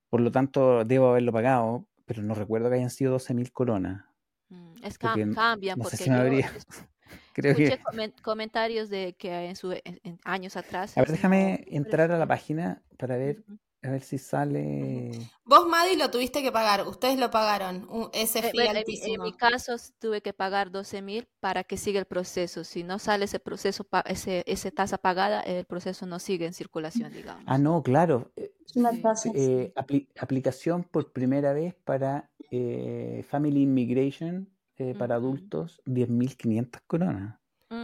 [0.09, 4.05] Por lo tanto, debo haberlo pagado, pero no recuerdo que hayan sido 12 mil coronas,
[4.49, 4.73] mm.
[4.83, 6.23] Es cam- cambian no sé porque si me yo
[7.35, 7.85] creo escuché que...
[7.85, 12.18] comen- comentarios de que en, su, en, en años atrás A ver, déjame entrar a
[12.18, 13.59] la página para ver, ujú.
[13.83, 15.11] A ver si sale...
[15.45, 16.87] Vos, Maddy, lo tuviste que pagar.
[16.87, 17.87] Ustedes lo pagaron.
[17.90, 19.25] un- ese Eh, fee bueno, en mi, en altísimo.
[19.25, 22.62] mi caso tuve que pagar 12 mil para que siga el proceso.
[22.64, 26.53] Si no sale ese proceso, pa- ese, esa tasa pagada, el proceso no sigue en
[26.53, 27.61] circulación, Ah, digamos.
[27.61, 28.33] no, claro.
[28.37, 29.03] eh, Es una Sí.
[29.03, 29.31] tasa.
[29.35, 36.81] eh, apli- aplicación por primera vez para eh, Family Immigration eh, para Ujú, adultos, 10.500
[36.87, 37.38] coronas.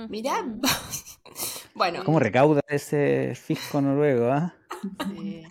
[0.09, 0.41] Mirá.
[0.43, 0.61] ujú,
[1.75, 4.55] Bueno, ¿Cómo recauda ese fisco noruego, ah?
[5.09, 5.43] sí.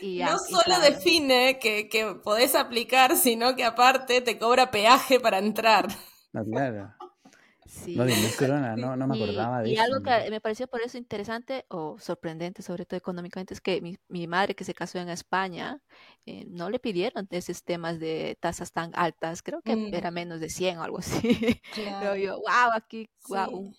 [0.00, 4.70] Y, no y solo claro, define que, que podés aplicar, sino que aparte te cobra
[4.70, 5.88] peaje para entrar.
[6.32, 6.94] No, claro.
[7.66, 7.94] sí.
[7.94, 9.86] No, 10.000 coronas, no, no me Y, acordaba de y eso.
[9.86, 13.96] algo que me pareció por eso interesante o sorprendente, sobre todo económicamente, es que mi,
[14.08, 15.80] mi madre que se casó en España,
[16.26, 20.10] eh, no le pidieron de esos temas de tasas tan altas, creo que Mm, era
[20.10, 21.20] menos de 100 o algo así.
[21.98, 23.50] Pero claro, yo, wow, aquí, wow.
[23.52, 23.76] sí.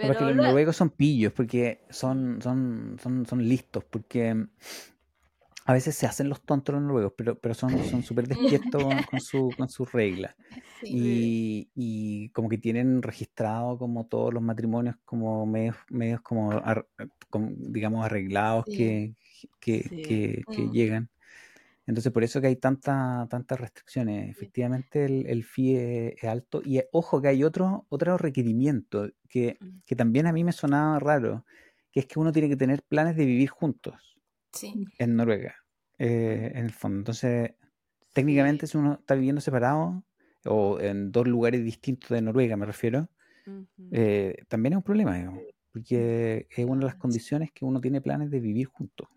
[0.00, 4.46] Pero los luego, noruegos son pillos, porque son, son, son, son listos, porque
[5.64, 9.04] a veces se hacen los tontos los noruegos, pero, pero son son súper despiertos con,
[9.04, 10.36] con su, con sus reglas.
[10.80, 10.88] Sí.
[10.88, 16.86] Y, y como que tienen registrado como todos los matrimonios como medios, medios como, ar-
[17.30, 18.72] como, digamos, arreglados Sí.
[18.72, 19.14] que,
[19.60, 20.70] que, sí, que, que Mm.
[20.70, 21.10] llegan.
[21.86, 24.30] Entonces por eso que hay tanta, tantas restricciones.
[24.30, 26.62] Efectivamente el, el es, es alto.
[26.64, 30.52] Y eh, ojo que hay otro, otro requerimiento que, Mm, que también a mí me
[30.52, 31.44] sonaba raro,
[31.92, 34.13] que es que uno tiene que tener planes de vivir juntos
[34.54, 34.84] Sí.
[34.98, 35.56] en Noruega,
[35.98, 36.98] eh, en el fondo.
[36.98, 37.52] Entonces,
[38.12, 40.04] técnicamente si uno está viviendo separado
[40.46, 43.08] o en dos lugares distintos de Noruega, me refiero,
[43.90, 48.00] eh, también es un problema, digamos, porque es una de las condiciones que uno tiene
[48.00, 49.08] planes de vivir juntos.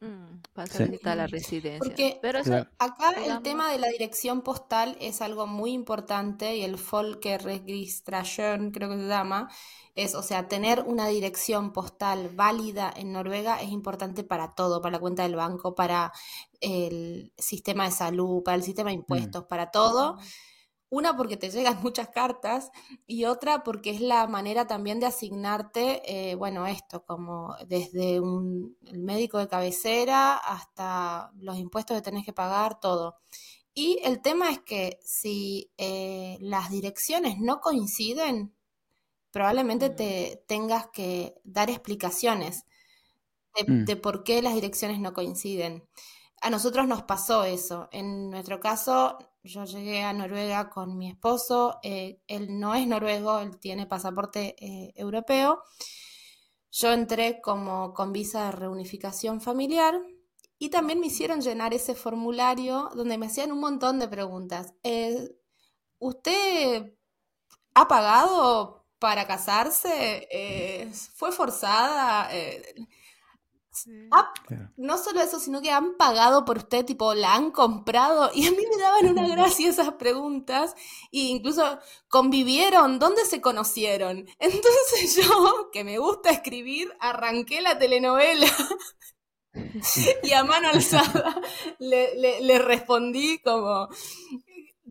[0.00, 1.96] Mm, para Sí, la residencia.
[1.96, 2.70] Porque Pero eso, claro.
[2.78, 8.88] acá el tema de la dirección postal es algo muy importante y el Folkeregistration, creo
[8.90, 9.50] que se llama,
[9.94, 14.92] es, o sea, tener una dirección postal válida en Noruega es importante para todo, para
[14.92, 16.12] la cuenta del banco, para
[16.60, 20.16] el sistema de salud, para el sistema de Mm, impuestos, para todo.
[20.18, 20.32] mm,
[20.96, 22.70] Una porque te llegan muchas cartas
[23.06, 28.78] y otra porque es la manera también de asignarte, eh, bueno, esto, como desde un,
[28.86, 33.16] el médico de cabecera hasta los impuestos que tenés que pagar, todo.
[33.74, 38.54] Y el tema es que si eh, las direcciones no coinciden,
[39.30, 42.64] probablemente mm, te tengas que dar explicaciones
[43.54, 45.86] de, mm, de por qué las direcciones no coinciden.
[46.40, 47.90] A nosotros nos pasó eso.
[47.92, 51.78] En nuestro caso, yo llegué a Noruega con mi esposo.
[51.82, 55.62] eh, él no es noruego, él tiene pasaporte eh, europeo.
[56.70, 59.94] Yo entré como con visa de reunificación familiar
[60.58, 64.74] y también me hicieron llenar ese formulario donde me hacían un montón de preguntas.
[64.82, 65.30] Eh,
[65.98, 66.94] ¿Usted
[67.74, 70.28] ha pagado para casarse?
[71.14, 72.30] ¿Fue forzada?
[73.86, 74.08] Sí.
[74.10, 74.72] ¿ha- claro.
[74.76, 78.30] no solo eso, sino que han pagado por usted, tipo, la han comprado.
[78.34, 80.74] Y a mí me daban una gracia esas preguntas.
[81.12, 84.26] E incluso convivieron, ¿dónde se conocieron?
[84.40, 88.48] Entonces yo, que me gusta escribir, arranqué la telenovela
[90.22, 91.40] y a mano alzada
[91.78, 93.88] le, le- le respondí como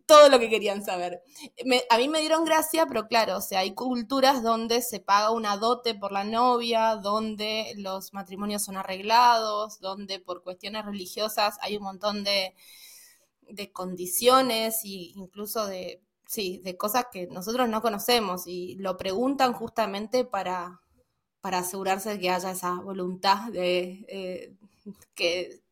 [0.06, 1.22] todo lo que querían saber.
[1.64, 5.30] Me- a mí me dieron gracia, pero claro, o sea, hay culturas donde se paga
[5.32, 11.76] una dote por la novia, donde los matrimonios son arreglados, donde por cuestiones religiosas hay
[11.76, 12.54] un montón de,
[13.48, 19.52] de condiciones e incluso de, sí, de cosas que nosotros no conocemos y lo preguntan
[19.52, 20.80] justamente para,
[21.40, 24.54] para asegurarse de que haya esa voluntad de, eh,
[25.14, 25.62] que,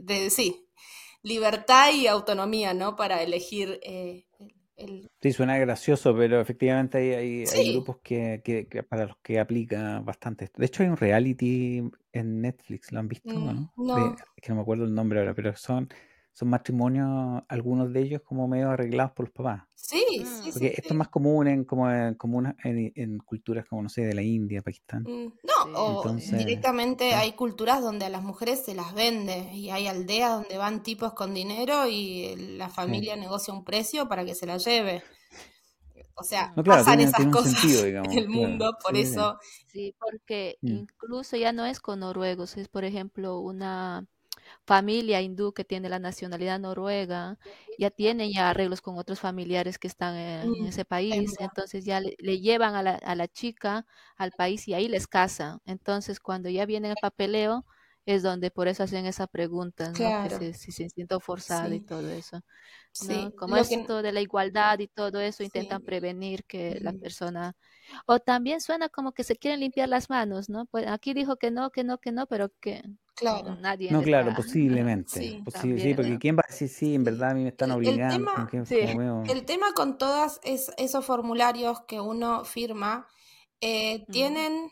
[0.00, 0.63] de, sí,
[1.24, 2.94] libertad y autonomía, ¿no?
[2.96, 4.26] Para elegir eh,
[4.76, 9.40] el, Sí, suena gracioso, pero efectivamente hay, hay, grupos que, que- que para los que
[9.40, 10.60] aplica bastante esto.
[10.60, 11.82] De hecho, hay un reality
[12.12, 13.74] en Netflix, ¿lo han visto mm, no?
[13.90, 15.88] De, no, que no me acuerdo el nombre ahora, pero son,
[16.34, 19.62] son matrimonios, algunos de ellos como medio arreglados por los papás.
[19.74, 20.24] Sí, Mm.
[20.44, 20.74] sí, Porque sí.
[20.76, 24.02] esto es más común en, como en, como una- en, en culturas como, no sé,
[24.04, 25.02] de la India, Pakistán.
[25.04, 27.14] Mm, No, Sí, o Entonces, directamente sí.
[27.14, 31.14] hay culturas donde a las mujeres se las vende y hay aldeas donde van tipos
[31.14, 35.02] con dinero y la familia negocia un precio para que se la lleve.
[36.16, 38.12] O sea, No, claro, pasan tiene, esas tiene cosas sentido, digamos.
[38.12, 38.40] en el claro.
[38.48, 40.68] mundo, por eso Sí, porque Mm.
[40.78, 44.06] incluso ya no es con noruegos, es por ejemplo una
[44.66, 47.38] familia hindú que tiene la nacionalidad noruega,
[47.76, 51.84] ya tiene ya arreglos con otros familiares que están en, Mm, ese es país, entonces
[51.84, 53.86] ya le, le llevan a la, a la chica
[54.16, 55.60] al país y ahí les casan.
[55.66, 57.66] Entonces cuando ya viene el papeleo
[58.06, 60.14] es donde por eso hacen esa pregunta, ¿no?
[60.14, 62.40] Que Claro, se, si se siente forzada y sí, todo eso,
[63.00, 63.32] ¿no?
[63.32, 63.34] sí.
[63.36, 65.84] Como Lo que, esto de la igualdad y todo eso, intentan sí.
[65.84, 67.56] prevenir que la mm, persona
[68.06, 70.66] o también suena como que se quieren limpiar las manos, ¿no?
[70.66, 72.82] Pues aquí dijo que no, que no, que no, pero que
[73.14, 74.34] Claro, nadie No, claro, está.
[74.34, 75.36] posiblemente.
[75.44, 76.18] sí, Posi- sí, También, porque ¿no?
[76.18, 76.94] ¿quién va a decir sí?
[76.94, 77.04] En sí.
[77.04, 78.76] verdad a mí me están El, el obligando, como tema, que Sí.
[79.24, 83.06] el tema con todas es, esos formularios que uno firma
[83.60, 84.10] eh, Ujú.
[84.10, 84.70] tienen,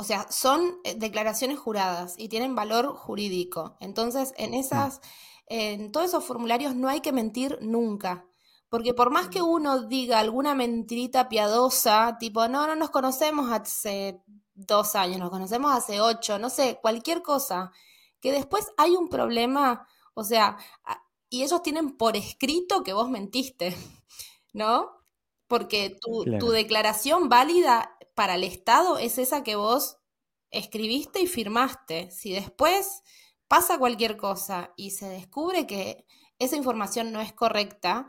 [0.00, 3.76] o sea, son eh, declaraciones juradas y tienen valor jurídico.
[3.80, 5.00] Entonces, en Mm, esas,
[5.46, 8.26] en todos esos formularios no hay que mentir nunca.
[8.70, 9.44] Porque por más que Mm.
[9.44, 14.22] uno diga alguna mentirita piadosa, tipo, no, no nos conocemos hace
[14.54, 17.72] dos años, nos conocemos hace ocho, no sé, cualquier cosa,
[18.20, 20.56] que después hay un problema, o sea,
[21.28, 23.76] y ellos tienen por escrito que vos mentiste,
[24.52, 24.92] ¿no?
[25.48, 29.98] Porque tu, tu declaración válida para el Estado es esa que vos
[30.50, 32.10] escribiste y firmaste.
[32.10, 33.02] Si después
[33.48, 36.06] pasa cualquier cosa y se descubre que
[36.38, 38.06] esa información no es correcta,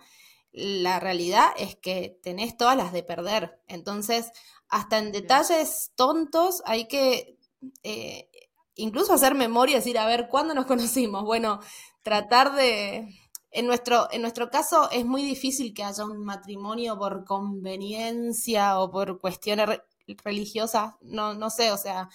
[0.51, 3.61] la realidad es que tenés todas las de perder.
[3.67, 4.31] Entonces,
[4.67, 7.37] hasta en detalles tontos hay que
[7.83, 8.29] eh,
[8.75, 11.23] incluso hacer memoria, decir, a ver, ¿cuándo nos conocimos?
[11.23, 11.59] Bueno,
[12.03, 13.17] tratar de...
[13.53, 18.89] En nuestro, en nuestro caso es muy difícil que haya un matrimonio por conveniencia o
[18.89, 19.81] por cuestiones
[20.23, 22.09] religiosas, no, no sé, o sea,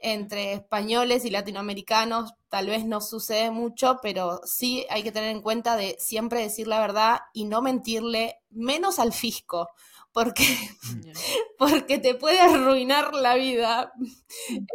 [0.00, 5.42] entre españoles y latinoamericanos tal vez no sucede mucho, pero sí hay que tener en
[5.42, 9.68] cuenta de siempre decir la verdad y no mentirle, menos al fisco,
[10.12, 10.44] porque,
[11.58, 13.92] porque te puede arruinar la vida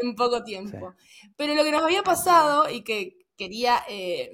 [0.01, 0.43] en poco Sí.
[0.45, 0.95] tiempo.
[1.37, 4.31] Pero lo que nos había pasado y que quería, eh,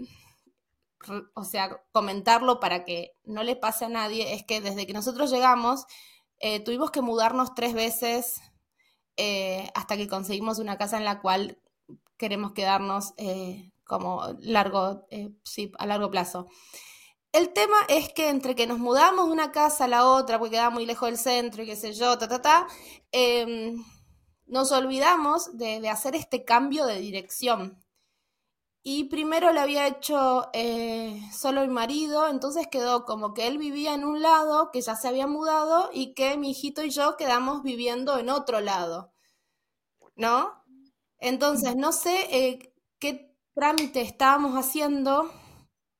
[1.33, 5.31] o sea, comentarlo para que no le pase a nadie, es que desde que nosotros
[5.31, 5.85] llegamos,
[6.39, 8.41] eh, tuvimos que mudarnos tres veces
[9.17, 11.59] eh, hasta que conseguimos una casa en la cual
[12.17, 15.07] queremos quedarnos eh, como largo,
[15.43, 16.47] sí, a largo plazo.
[17.31, 20.51] El tema es que entre que nos mudamos de una casa a la otra, porque
[20.51, 22.67] quedaba muy lejos del centro y qué sé yo, ta, ta, ta,
[23.11, 23.83] em,
[24.47, 27.77] nos olvidamos de hacer este cambio de dirección.
[28.83, 33.93] Y primero lo había hecho eh, solo mi marido, entonces quedó como que él vivía
[33.93, 37.61] en un lado, que ya se había mudado, y que mi hijito y yo quedamos
[37.63, 39.11] viviendo en otro lado,
[40.15, 40.63] ¿no?
[41.19, 45.31] Entonces, no sé eh, qué trámite estábamos haciendo,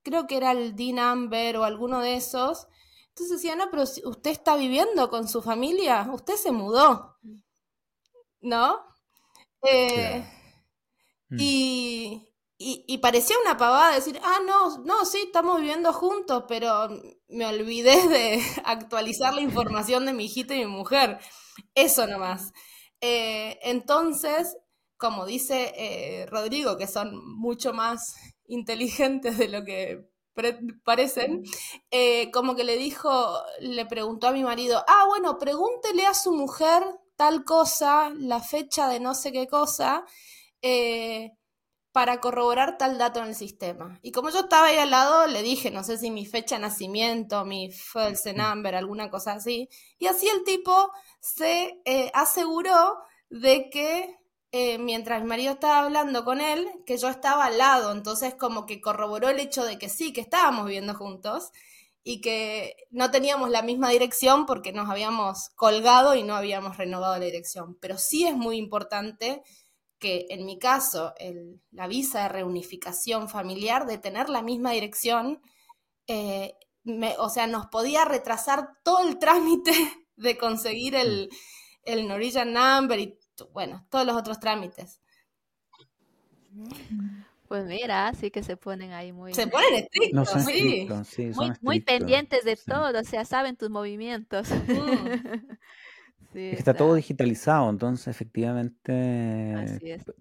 [0.02, 2.68] creo que era el D-Number o alguno de esos.
[3.10, 7.18] Entonces decía, no, pero usted está viviendo con su familia, usted se mudó,
[8.40, 8.80] ¿no?
[9.62, 10.24] Eh, Claro.
[11.30, 11.36] Mm.
[11.40, 12.29] y,
[12.62, 16.90] y, parecía una pavada decir, ah, no, no, sí, estamos viviendo juntos, pero
[17.28, 21.18] me olvidé de actualizar la información de mi hijita y mi mujer.
[21.74, 22.52] Eso nomás.
[23.00, 24.58] Eh, entonces,
[24.98, 28.14] como dice eh, Rodrigo, que son mucho más
[28.46, 30.06] inteligentes de lo que
[30.84, 31.44] parecen,
[31.90, 36.32] eh, como que le dijo, le preguntó a mi marido, ah, bueno, pregúntele a su
[36.32, 36.82] mujer
[37.16, 40.04] tal cosa, la fecha de no sé qué cosa,
[41.92, 43.98] para corroborar tal dato en el sistema.
[44.02, 46.62] Y como yo estaba ahí al lado, le dije, no sé si mi fecha de
[46.62, 49.68] nacimiento, mi false number, alguna cosa así.
[49.98, 52.98] Y así el tipo se eh, aseguró
[53.28, 54.16] de que
[54.52, 57.92] eh, mientras mi marido estaba hablando con él, que yo estaba al lado.
[57.92, 61.50] Entonces como que corroboró el hecho de que sí, que estábamos viviendo juntos
[62.02, 67.18] y que no teníamos la misma dirección porque nos habíamos colgado y no habíamos renovado
[67.18, 67.76] la dirección.
[67.80, 69.42] Pero sí es muy importante
[70.00, 75.40] que en mi caso el, la visa de reunificación familiar de tener la misma dirección,
[76.08, 79.72] eh, me, o sea, nos podía retrasar todo el trámite
[80.16, 81.28] de conseguir el,
[81.84, 83.18] el Norwegian Number y
[83.52, 85.00] bueno, todos los otros trámites.
[87.48, 90.52] Pues mira, sí que se ponen ahí muy, Se ponen No estrictos, son sí.
[90.58, 91.84] estrictos, sí, muy, son muy estrictos.
[91.86, 92.64] pendientes de sí.
[92.66, 94.48] todo, o sea, saben tus movimientos.
[94.66, 95.08] Mm.
[96.34, 99.64] es que está todo digitalizado, entonces efectivamente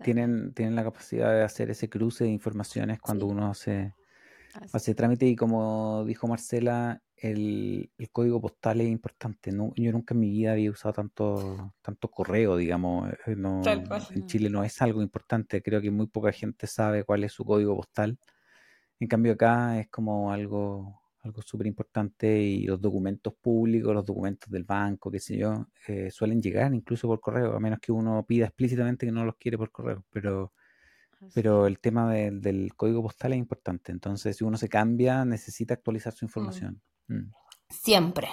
[0.04, 3.94] tienen, tienen la capacidad de hacer ese cruce de informaciones cuando uno hace,
[4.74, 9.52] hace trámite y como dijo Marcela, el, código postal es importante.
[9.52, 13.12] No, yo nunca en mi vida había usado tanto, tanto correo, digamos.
[13.26, 15.62] Eh, no, en Chile no es algo importante.
[15.62, 18.18] Creo que muy poca gente sabe cuál es su código postal.
[19.00, 24.50] En cambio acá es como algo, algo súper importante y los documentos públicos, los documentos
[24.50, 28.26] del banco, qué sé yo, eh, suelen llegar incluso por correo, a menos que uno
[28.26, 30.06] pida explícitamente que no los quiere por correo.
[30.12, 30.54] Pero
[31.34, 33.92] pero el tema del código postal es importante.
[33.92, 36.28] Entonces, si uno se cambia, necesita actualizar su mm.
[36.28, 36.82] información.
[37.08, 37.32] Mm.
[37.70, 38.30] Siempre.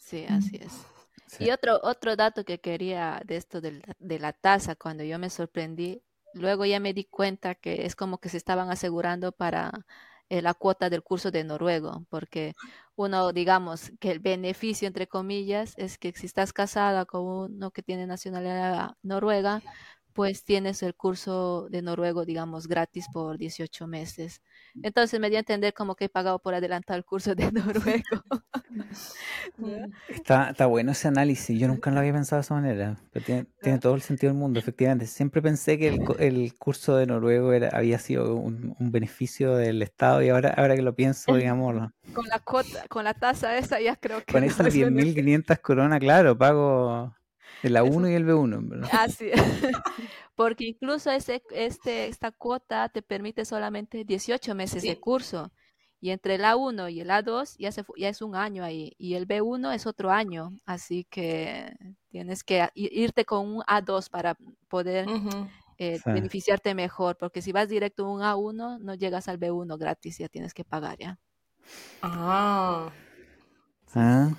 [0.00, 0.72] Sí, así es.
[1.40, 6.02] Y otro, otro dato que quería de esto de, la tasa, cuando yo me sorprendí,
[6.32, 9.72] luego ya me di cuenta que es como que se estaban asegurando para
[10.28, 12.54] eh, la cuota del curso de noruego, porque
[12.96, 17.82] uno, digamos, que el beneficio, entre comillas, es que si estás casada con uno que
[17.82, 19.62] tiene nacionalidad noruega,
[20.18, 24.42] pues tienes el curso de noruego, digamos, gratis por 18 meses.
[24.82, 28.02] Entonces me dio a entender como que he pagado por adelantar el curso de noruego.
[29.56, 29.92] Mm.
[30.08, 33.24] está, está bueno ese análisis, yo nunca lo había pensado de esa manera, pero
[33.60, 35.06] tiene, todo el sentido del mundo, efectivamente.
[35.06, 40.22] Siempre pensé que el, el curso de noruego era, había sido un, beneficio del Estado
[40.22, 41.90] y ahora, ahora que lo pienso, digamos...
[42.12, 44.32] Con la, cuota, con la tasa esa ya creo que...
[44.32, 47.14] Con esas 10.500 coronas, claro, pago
[47.62, 48.88] el A1 y el B1, ¿verdad?
[48.92, 49.30] Así
[50.34, 55.50] Porque incluso ese, este, esta cuota te permite solamente 18 meses de curso.
[56.00, 58.94] Y entre el A1 y el A2 ya, se, ya es un año ahí.
[58.98, 60.52] Y el B1 es otro año.
[60.64, 61.74] Así que
[62.08, 64.36] tienes que irte con un A2 para
[64.68, 65.06] poder
[65.78, 67.16] eh, beneficiarte mejor.
[67.16, 70.18] Porque si vas directo a un A1, no llegas al B1 gratis.
[70.18, 71.18] Ya tienes que pagar ya.
[72.00, 72.90] Ah.
[73.94, 74.30] ah.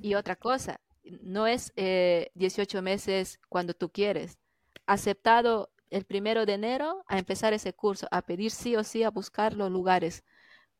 [0.00, 0.80] Y otra cosa,
[1.22, 4.38] no es 18 eh, meses cuando tú quieres.
[4.86, 9.10] Aceptado el primero de enero a empezar ese curso, a pedir sí o sí a
[9.10, 10.24] buscar los lugares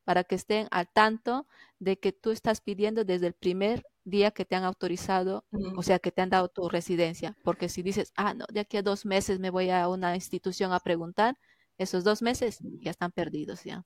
[0.05, 1.47] para que estén al tanto
[1.79, 5.45] de que tú estás pidiendo desde el primer día que te han autorizado,
[5.77, 7.37] o sea, que te han dado tu residencia.
[7.43, 10.73] Porque si dices, ah, no, de aquí a dos meses me voy a una institución
[10.73, 11.39] a preguntar,
[11.79, 13.85] esos dos meses ya están perdidos ya.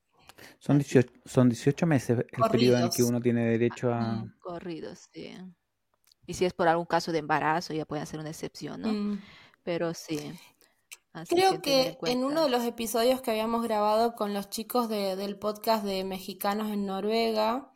[0.59, 4.25] Son 18, son 18 meses el periodo en el que uno tiene derecho a...
[4.41, 5.35] Corridos, sí.
[6.29, 8.89] Y si es por algún caso de embarazo, ya puede ser una excepción, ¿no?
[8.93, 9.23] Mm.
[9.63, 10.31] Pero sí.
[11.27, 15.85] Creo que, en uno de los episodios que habíamos grabado con los chicos del podcast
[15.85, 17.73] de Mexicanos en Noruega,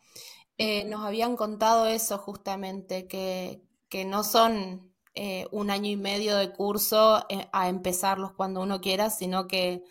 [0.59, 6.37] eh, nos habían contado eso justamente, que, que no son eh, un año y medio
[6.37, 9.83] de curso eh, a empezarlos cuando uno quiera, sino que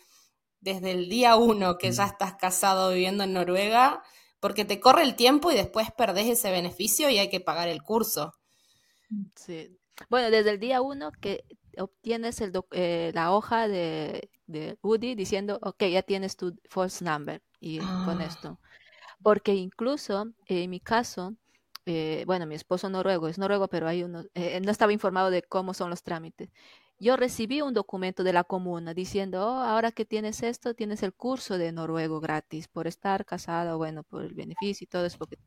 [0.60, 2.10] desde el día uno que ya mm.
[2.10, 4.04] estás casado viviendo en Noruega,
[4.40, 7.82] porque te corre el tiempo y después perdés ese beneficio y hay que pagar el
[7.82, 8.36] curso.
[9.36, 9.78] Sí.
[10.10, 11.46] Bueno, desde el día uno que
[11.78, 17.42] obtienes el eh, la hoja de, de UDI diciendo, ok, ya tienes tu false number
[17.60, 18.26] y con ah.
[18.26, 18.60] esto.
[19.24, 21.36] Porque incluso en mi caso,
[21.86, 25.44] eh, bueno, mi esposo noruego es noruego, pero hay uno, eh, no estaba informado de
[25.44, 26.50] cómo son los trámites.
[27.00, 31.14] Yo recibí un documento de la comuna diciendo, oh, ahora que tienes esto, tienes el
[31.14, 35.18] curso de noruego gratis por estar casado, bueno, por el beneficio y todo eso.
[35.18, 35.38] Porque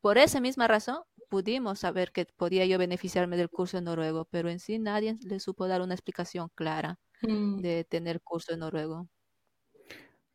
[0.00, 1.02] por esa misma razón,
[1.32, 5.40] pudimos saber que podía yo beneficiarme del curso en noruego, pero en sí nadie le
[5.40, 7.62] supo dar una explicación clara mm.
[7.62, 9.08] de tener curso en noruego.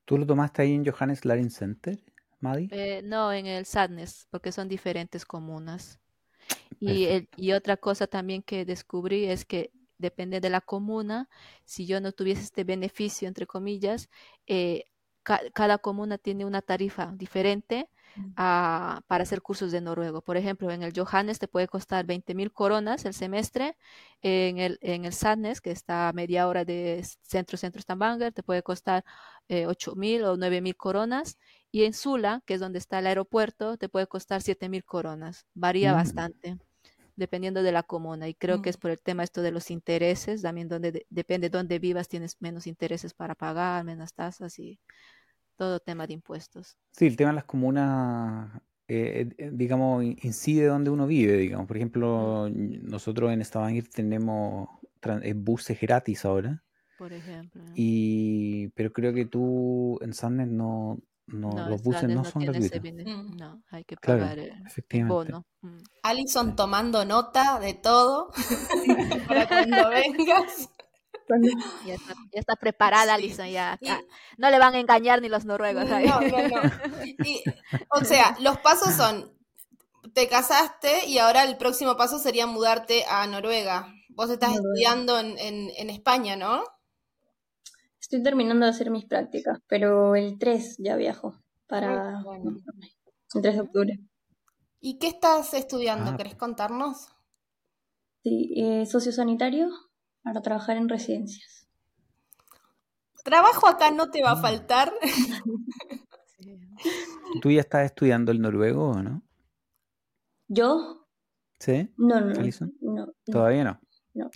[0.05, 1.99] ¿Tú lo tomaste ahí en Johannes Larin Center,
[2.39, 2.67] Madi?
[2.71, 5.99] Eh, no, en el Sadness, porque son diferentes comunas.
[6.79, 11.29] Y, y otra cosa también que descubrí es que depende de la comuna,
[11.63, 14.09] si yo no tuviese este beneficio, entre comillas,
[14.47, 14.85] eh,
[15.53, 17.87] cada comuna tiene una tarifa diferente
[18.35, 20.21] para hacer cursos de noruego.
[20.21, 23.77] Por ejemplo, en el Johannes te puede costar 20 mil coronas el semestre,
[24.21, 28.43] en el, en el Sadnes, que está a media hora de centro, centro Stavanger, te
[28.43, 29.03] puede costar
[29.47, 31.37] eh, 8 mil o 9 mil coronas,
[31.71, 35.45] y en Sula, que es donde está el aeropuerto, te puede costar 7 mil coronas.
[35.53, 35.95] Varía mm.
[35.95, 36.57] bastante
[37.17, 38.79] dependiendo de la comuna y creo que es mm.
[38.79, 42.67] por el tema esto de los intereses, también donde depende de dónde vivas tienes menos
[42.67, 44.79] intereses para pagar, menos tasas y
[45.57, 46.77] todo tema de impuestos.
[46.91, 48.49] Sí, el tema de las comunas,
[48.87, 51.67] eh, eh, digamos, incide donde uno vive, digamos.
[51.67, 54.69] Por ejemplo, nosotros en Stavanger tenemos
[55.23, 56.63] eh, buses gratis ahora.
[56.97, 57.63] Por ejemplo.
[57.75, 62.81] Y, pero creo que tú en Sandnes no, no, los buses no, son gratuitos.
[62.81, 63.35] Mm.
[63.37, 65.45] No, hay que pagar el bono.
[65.61, 65.77] Mm.
[66.03, 68.31] Alison tomando nota de todo
[69.27, 70.69] para cuando vengas.
[71.85, 71.95] Ya
[72.31, 73.77] está, preparada, Alison, ya.
[74.37, 75.85] no le van a engañar ni los noruegos.
[75.87, 76.61] No, no, no.
[77.91, 79.33] o sea, los pasos son,
[80.13, 83.93] te casaste y ahora el próximo paso sería mudarte a Noruega.
[84.09, 86.63] Vos estás estudiando en, en, España, ¿no?
[87.99, 91.35] Estoy terminando de hacer mis prácticas, pero el 3 ya viajo
[91.67, 92.23] para
[93.33, 93.99] el 3 de octubre.
[94.79, 96.11] ¿Y qué estás estudiando?
[96.11, 96.17] Ah.
[96.17, 97.09] ¿Querés contarnos?
[98.23, 99.69] Sí, eh, sociosanitario
[100.27, 101.69] para trabajar en residencias.
[103.23, 104.91] Trabajo acá no te va a faltar.
[107.41, 109.23] ¿Tú ya estás estudiando el noruego o no?
[110.49, 111.07] ¿Yo?
[111.59, 111.93] ¿Sí?
[111.95, 112.33] No, no,
[112.81, 113.13] no.
[113.25, 113.79] ¿Todavía no?
[114.13, 114.29] No.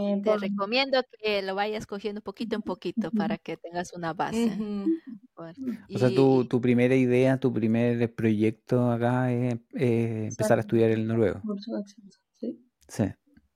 [0.00, 4.58] Eh, te recomiendo que lo vayas cogiendo poquito en poquito para que tengas una base.
[5.36, 11.06] O sea, tu, tu, primera idea, tu primer proyecto acá es empezar a estudiar el
[11.06, 11.40] noruego.
[12.32, 12.58] Sí.
[12.88, 13.04] Sí.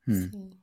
[0.07, 0.59] Mm.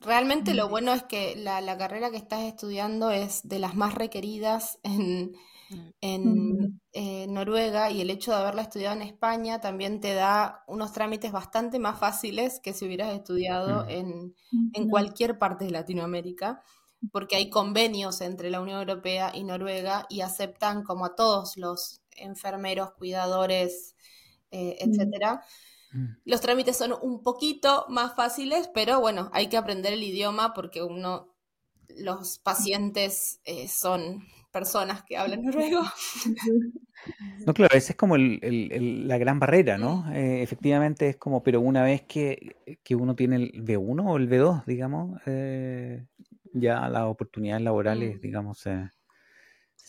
[0.00, 3.94] Realmente lo bueno es que la, la, carrera que estás estudiando es de las más
[3.94, 5.36] requeridas en,
[5.70, 5.88] Mm.
[6.00, 10.92] en eh, Noruega y el hecho de haberla estudiado en España también te da unos
[10.92, 14.34] trámites bastante más fáciles que si hubieras estudiado en,
[14.90, 16.62] cualquier parte de Latinoamérica,
[17.12, 22.02] porque hay convenios entre la Unión Europea y Noruega y aceptan como a todos los
[22.16, 23.96] enfermeros, cuidadores,
[24.50, 24.90] eh, mm.
[24.90, 25.34] etcétera.
[25.34, 25.73] Mm.
[26.24, 30.82] Los trámites son un poquito más fáciles, pero bueno, hay que aprender el idioma porque
[30.82, 31.34] uno,
[31.88, 34.24] los pacientes eh, son
[34.54, 35.82] personas que hablan noruego.
[37.46, 40.10] No, claro, esa es como la gran barrera, ¿no?
[40.12, 42.56] Eh, efectivamente es como, pero una vez que,
[42.90, 46.06] uno tiene el B1 o el B2, digamos, eh,
[46.54, 48.20] ya las oportunidades laborales, mm.
[48.20, 48.90] digamos, se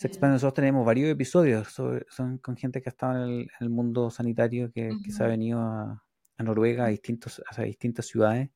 [0.04, 0.34] expanden.
[0.34, 4.90] Nosotros tenemos varios episodios son con gente que ha estado en el, mundo sanitario, que,
[5.08, 6.02] se ha venido a,
[6.38, 8.50] Noruega, a, distintos, a distintas ciudades.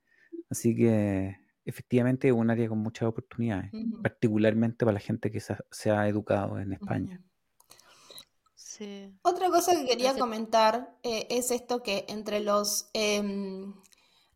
[0.51, 3.70] Así que efectivamente es un área con muchas oportunidades,
[4.03, 7.22] particularmente para la gente que se, ha educado en España.
[8.55, 9.14] sí.
[9.22, 13.74] Otra cosa que quería comentar eh, es esto que entre los em,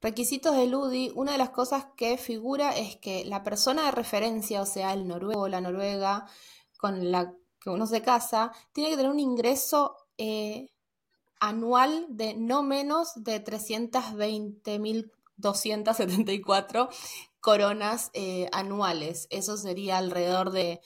[0.00, 4.60] requisitos del UDI, una de las cosas que figura es que la persona de referencia,
[4.60, 6.26] o sea, el noruego o la noruega
[6.84, 10.68] con la que uno se casa, tiene que tener un ingreso eh,
[11.40, 16.90] anual de no menos de 320 mil 274
[17.40, 19.28] coronas eh, anuales.
[19.30, 20.82] Eso sería alrededor de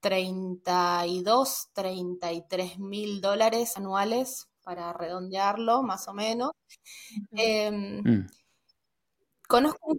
[0.00, 6.50] 32, 33 mil dólares anuales, para redondearlo, más o menos.
[7.30, 8.26] Em, mm.
[9.46, 9.96] Conozco.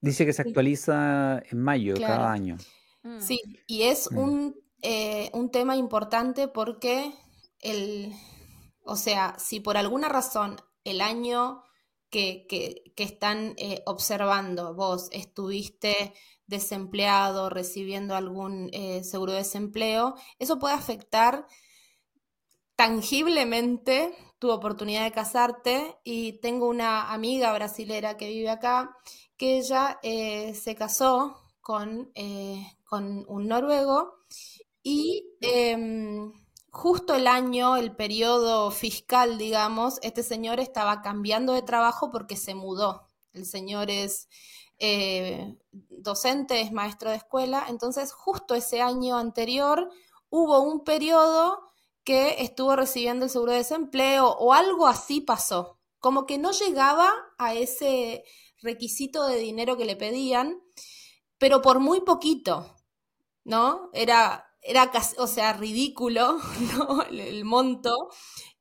[0.00, 2.56] Dice que se actualiza en mayo cada año.
[3.02, 3.20] Mm.
[3.20, 4.18] Sí, y es mm.
[4.18, 7.12] un, eh, un tema importante porque
[7.60, 8.12] el,
[8.84, 11.62] o sea, si por alguna razón el año
[12.10, 14.74] que, están eh, observando.
[14.74, 16.14] Vos estuviste
[16.46, 21.46] desempleado, recibiendo algún eh, seguro de desempleo, eso puede afectar
[22.76, 28.96] tangiblemente tu oportunidad de casarte y tengo una amiga brasilera que vive acá
[29.36, 32.12] que ella eh, se casó con,
[32.84, 34.14] con, un noruego
[34.88, 36.32] y em,
[36.70, 42.54] justo el año, el periodo fiscal, digamos, este señor estaba cambiando de trabajo porque se
[42.54, 43.04] mudó.
[43.32, 44.28] El señor es
[44.78, 49.90] eh, docente, es maestro de escuela, entonces justo ese año anterior
[50.30, 51.72] hubo un periodo
[52.04, 57.12] que estuvo recibiendo el seguro de desempleo o algo así pasó, como que no llegaba
[57.38, 58.22] a ese
[58.62, 60.62] requisito de dinero que le pedían,
[61.38, 62.76] pero por muy poquito,
[63.42, 63.90] ¿no?
[63.92, 66.38] Era era casi, o sea, ridículo,
[66.76, 67.02] ¿no?
[67.02, 68.08] El, monto.
[68.10, 68.12] Mm.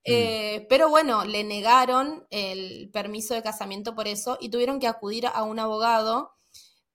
[0.03, 5.27] Eh, pero bueno, le negaron el permiso de casamiento por eso y tuvieron que acudir
[5.27, 6.35] a un abogado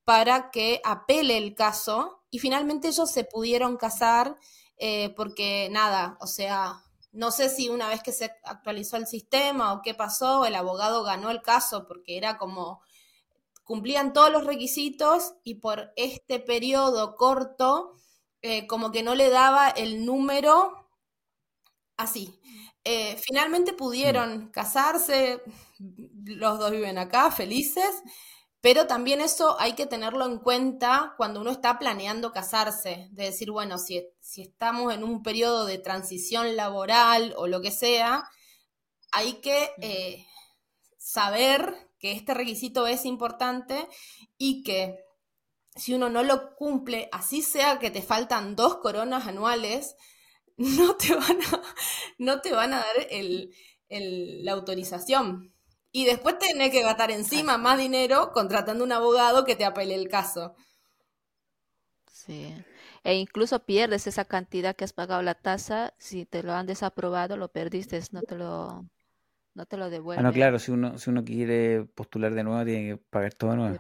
[0.04, 4.36] para que apele el caso y finalmente ellos se pudieron casar
[4.76, 6.82] eh, porque nada, o sea,
[7.12, 11.02] no sé si una vez que se actualizó el sistema o qué pasó, el abogado
[11.02, 12.80] ganó el caso porque era como
[13.64, 17.94] cumplían todos los requisitos y por este periodo corto
[18.43, 20.88] eh, como que no le daba el número
[21.97, 22.41] así.
[22.84, 24.51] Eh, finalmente pudieron mm.
[24.51, 25.43] casarse,
[26.24, 28.03] los dos viven acá, felices,
[28.61, 33.51] pero también eso hay que tenerlo en cuenta cuando uno está planeando casarse, de decir,
[33.51, 38.28] bueno, si, si estamos en un periodo de transición laboral o lo que sea,
[39.12, 40.26] hay que eh,
[40.99, 43.88] saber que este requisito es importante
[44.38, 45.05] y que
[45.81, 49.97] si uno no lo cumple, así sea que te faltan dos coronas anuales,
[50.57, 51.62] no te van a,
[52.18, 53.07] no te van a dar
[53.89, 55.55] la autorización.
[55.91, 60.09] Y después tenés que gastar encima más dinero contratando un abogado que te apele el
[60.09, 60.55] caso.
[62.12, 62.55] Sí.
[63.03, 67.39] E incluso pierdes esa cantidad que has pagado la tasa, si te lo han desaprobado,
[67.39, 68.87] lo perdiste, no te lo,
[69.55, 72.91] no te lo Ah, no, claro, si uno, si uno quiere postular de nuevo, tiene
[72.91, 73.78] que pagar todo de nuevo.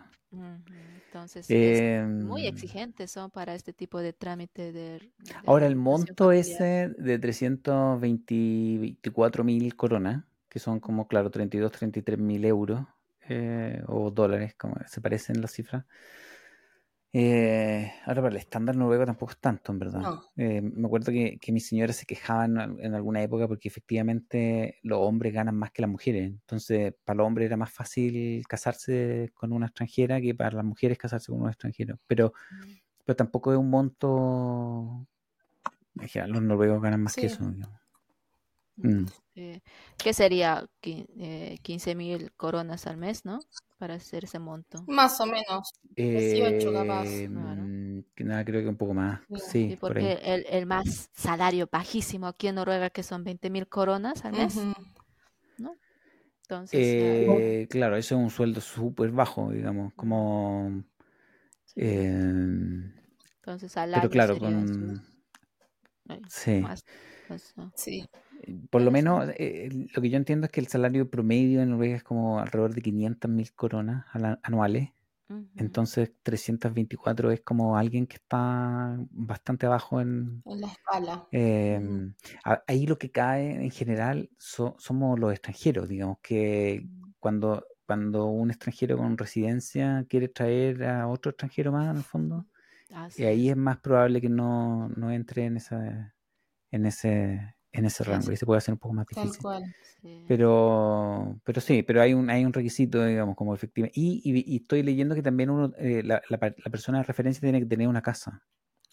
[1.10, 1.84] Entonces, es
[2.18, 6.32] muy Em, exigentes son para este tipo de trámite de, de ahora, el monto familiar.
[6.32, 12.86] ese de 324 mil coronas, que son como, claro, 32, 33 mil euros
[13.28, 15.84] eh, o dólares, como se parecen las cifras.
[17.12, 20.00] Eh, ahora, para el estándar noruego tampoco es tanto, en verdad.
[20.00, 20.24] No.
[20.36, 24.78] Eh, me acuerdo que, que mis señoras se quejaban en en alguna época porque efectivamente
[24.82, 26.26] los hombres ganan más que las mujeres.
[26.30, 30.98] Entonces, para los hombres era más fácil casarse con una extranjera que para las mujeres
[30.98, 31.98] casarse con un extranjero.
[32.06, 32.32] Pero,
[33.04, 35.06] pero tampoco es un monto.
[36.28, 37.44] Los noruegos ganan más que eso.
[37.50, 37.80] digamos.
[38.76, 39.04] Mm.
[39.34, 39.60] Eh,
[40.02, 40.64] ¿qué sería?
[40.80, 43.40] Qui- eh, 15 mil coronas al mes, ¿no?
[43.80, 44.84] Para hacer ese monto.
[44.86, 45.72] Más o menos.
[46.04, 47.08] 18 capaz.
[47.08, 47.62] Eh, Claro.
[47.64, 49.20] mm, que nada, creo que un poco más.
[49.34, 49.40] Sí.
[49.40, 53.48] Sí, Sí, por porque el, el más salario bajísimo aquí en Noruega, que son 20
[53.50, 54.72] mil coronas al mes, Ujú.
[55.58, 55.76] ¿no?
[56.42, 60.84] Entonces, eh, Eh, claro, eso es un sueldo súper bajo, digamos, como...
[61.64, 62.92] sí, eh,
[63.36, 64.68] entonces al pero año claro, sería con...
[64.68, 65.00] su-
[66.08, 66.62] eh, Sí.
[66.62, 66.84] más,
[67.26, 68.08] pues, ah, Sí.
[68.70, 71.96] Por lo menos, eh, lo que yo entiendo es que el salario promedio en Noruega
[71.96, 74.06] es como alrededor de 500 mil coronas
[74.42, 74.90] anuales.
[75.30, 80.44] ujú, Entonces, 324 es como alguien que está bastante abajo en...
[80.44, 81.26] En la escala.
[81.32, 82.14] em,
[82.44, 86.88] a- ahí lo que cae en general so- somos los extranjeros, digamos, que
[87.20, 92.46] cuando, cuando un extranjero con residencia quiere traer a otro extranjero más, en el fondo,
[93.16, 93.50] y ahí es.
[93.50, 96.16] es más probable que no, no entre en esa,
[96.70, 98.30] en ese, en ese rango.
[98.30, 99.38] sí, Y se puede hacer un poco más Tal difícil.
[99.38, 99.64] cual.
[99.82, 100.14] sí.
[100.26, 104.00] Pero, pero sí, pero hay un, hay un requisito, digamos, como efectivamente.
[104.00, 106.38] Y, y- y estoy leyendo que también uno, eh, la, la
[106.70, 108.42] persona de referencia tiene que tener una casa,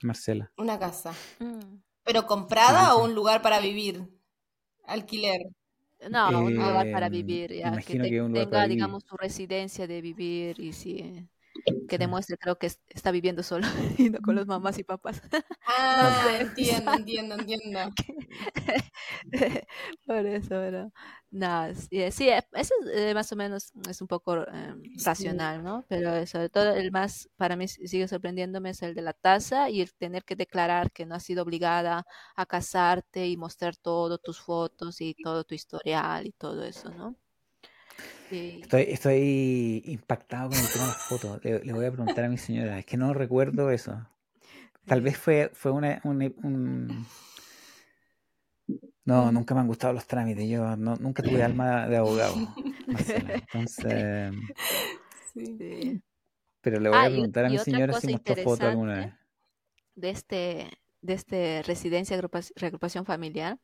[0.03, 0.51] Marcela.
[0.57, 1.13] Una casa.
[1.39, 1.77] Mm.
[2.03, 3.95] ¿Pero comprada o un lugar para vivir?
[4.85, 5.41] Alquiler.
[6.09, 8.49] No, un lugar para Em, vivir, ya, que imagino te- que es un lugar tenga,
[8.49, 8.97] para vivir.
[8.97, 11.27] digamos, su residencia de vivir y sí,
[11.87, 13.65] que demuestre, creo que es- está viviendo solo
[13.97, 15.21] y no con los mamás y papás.
[15.65, 16.41] Ah, sé.
[16.41, 17.79] entiendo, entiendo, entiendo.
[20.05, 20.91] Por eso, pero
[21.31, 25.63] no, sí, sí, eh, eso es, eh, más o menos es un poco eh, racional,
[25.63, 25.85] ¿no?
[25.89, 29.69] Pero eh, sobre todo el más, para mí sigue sorprendiéndome es el de la tasa
[29.69, 32.05] y el tener que declarar que no has sido obligada
[32.35, 37.15] a casarte y mostrar todo, tus fotos y todo tu historial y todo eso, ¿no?
[38.61, 41.43] Estoy, estoy impactado con el tema de las fotos.
[41.43, 44.05] Le, le voy a preguntar a mi señora, es que no recuerdo eso.
[44.87, 47.07] Tal vez fue, fue una, un, un-
[49.05, 50.47] No, nunca me han gustado los trámites.
[50.49, 52.43] Yo no, nunca tuve alma de abogado,
[52.91, 53.33] Marcela.
[53.33, 54.33] Entonces,
[55.33, 56.01] Sí.
[56.61, 58.67] Pero le voy a Ah, y, preguntar a y mi otra señora si mostró foto
[58.67, 59.13] alguna vez.
[59.95, 60.71] de este,
[61.01, 63.57] de este residencia agrupa- reagrupación familiar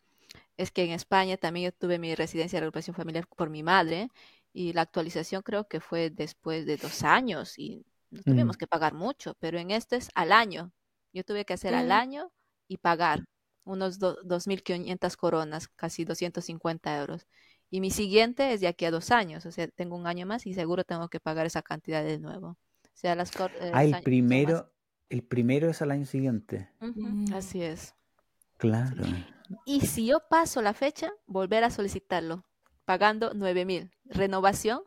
[0.57, 4.09] es que en España también yo tuve mi residencia de agrupación familiar por mi madre
[4.54, 8.68] y la actualización creo que fue después de dos años y no tuvimos Mm, que
[8.68, 10.72] pagar mucho, pero en este es al año.
[11.14, 12.32] Yo tuve que hacer al año
[12.68, 13.26] y pagar
[13.66, 17.28] unos do- 2.500 coronas, casi 250 euros.
[17.70, 20.45] Y mi siguiente es de aquí a dos años, o sea, tengo un año más
[20.45, 22.49] y seguro tengo que pagar esa cantidad de nuevo.
[22.49, 22.58] O
[22.93, 24.72] sea, las eh, Ah, el primero,
[25.10, 26.70] el primero es al año siguiente.
[27.34, 27.95] Así es.
[28.58, 29.04] Claro.
[29.66, 32.45] Y si yo paso la fecha, volver a solicitarlo,
[32.86, 33.92] pagando 9.000.
[34.06, 34.84] Renovación,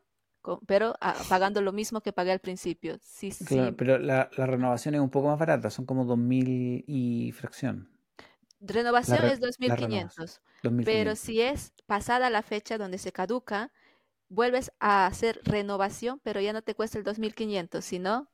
[0.67, 2.99] pero ah, pagando lo mismo que pagué al principio.
[3.03, 3.77] Sí, Claro, sí.
[3.77, 7.89] pero la, la renovación es un poco más barata, son como 2.000 y fracción.
[8.61, 10.41] Renovación re- es la renovación, 2.500.
[10.63, 10.83] 2.500.
[10.83, 13.73] Pero si es pasada la fecha donde se caduca,
[14.29, 18.29] vuelves a hacer renovación, pero ya no te cuesta el 2.500, sino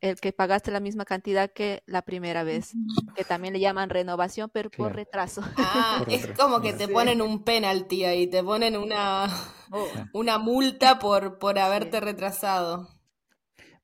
[0.00, 2.74] el que pagaste la misma cantidad que la primera vez,
[3.14, 5.42] que también le llaman renovación, pero por retraso.
[5.56, 6.92] Ah, por es como que te Sí.
[6.92, 9.26] ponen un penalti ahí, te ponen una,
[9.70, 10.00] Oh, Sí.
[10.12, 12.04] una multa por, por haberte sí.
[12.04, 12.88] retrasado.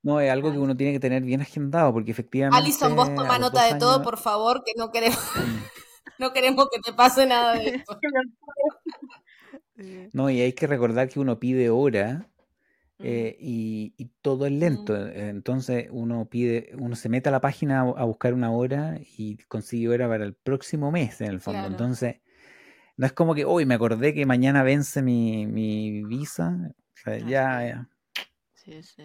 [0.02, 3.14] No, es algo que Ah, uno tiene que tener bien agendado, porque Alison, vos efectivamente
[3.16, 5.40] toma nota de todo, por favor, que no queremos, mm,
[6.18, 7.98] no queremos que te pase nada de esto.
[10.12, 12.28] no, y hay que recordar que uno pide hora.
[13.02, 14.96] Eh, y, y todo es Mm, lento.
[14.96, 19.36] eh, Entonces uno pide, uno se mete a la página a, buscar una hora y
[19.48, 21.68] consigue hora para el próximo mes, en el fondo.
[21.68, 21.68] claro.
[21.68, 22.16] Entonces,
[22.96, 26.72] no es como que hoy me acordé que mañana vence mi, mi visa.
[26.94, 27.68] O sea, ya, es.
[27.68, 27.88] ya.
[28.54, 29.02] Sí, sí.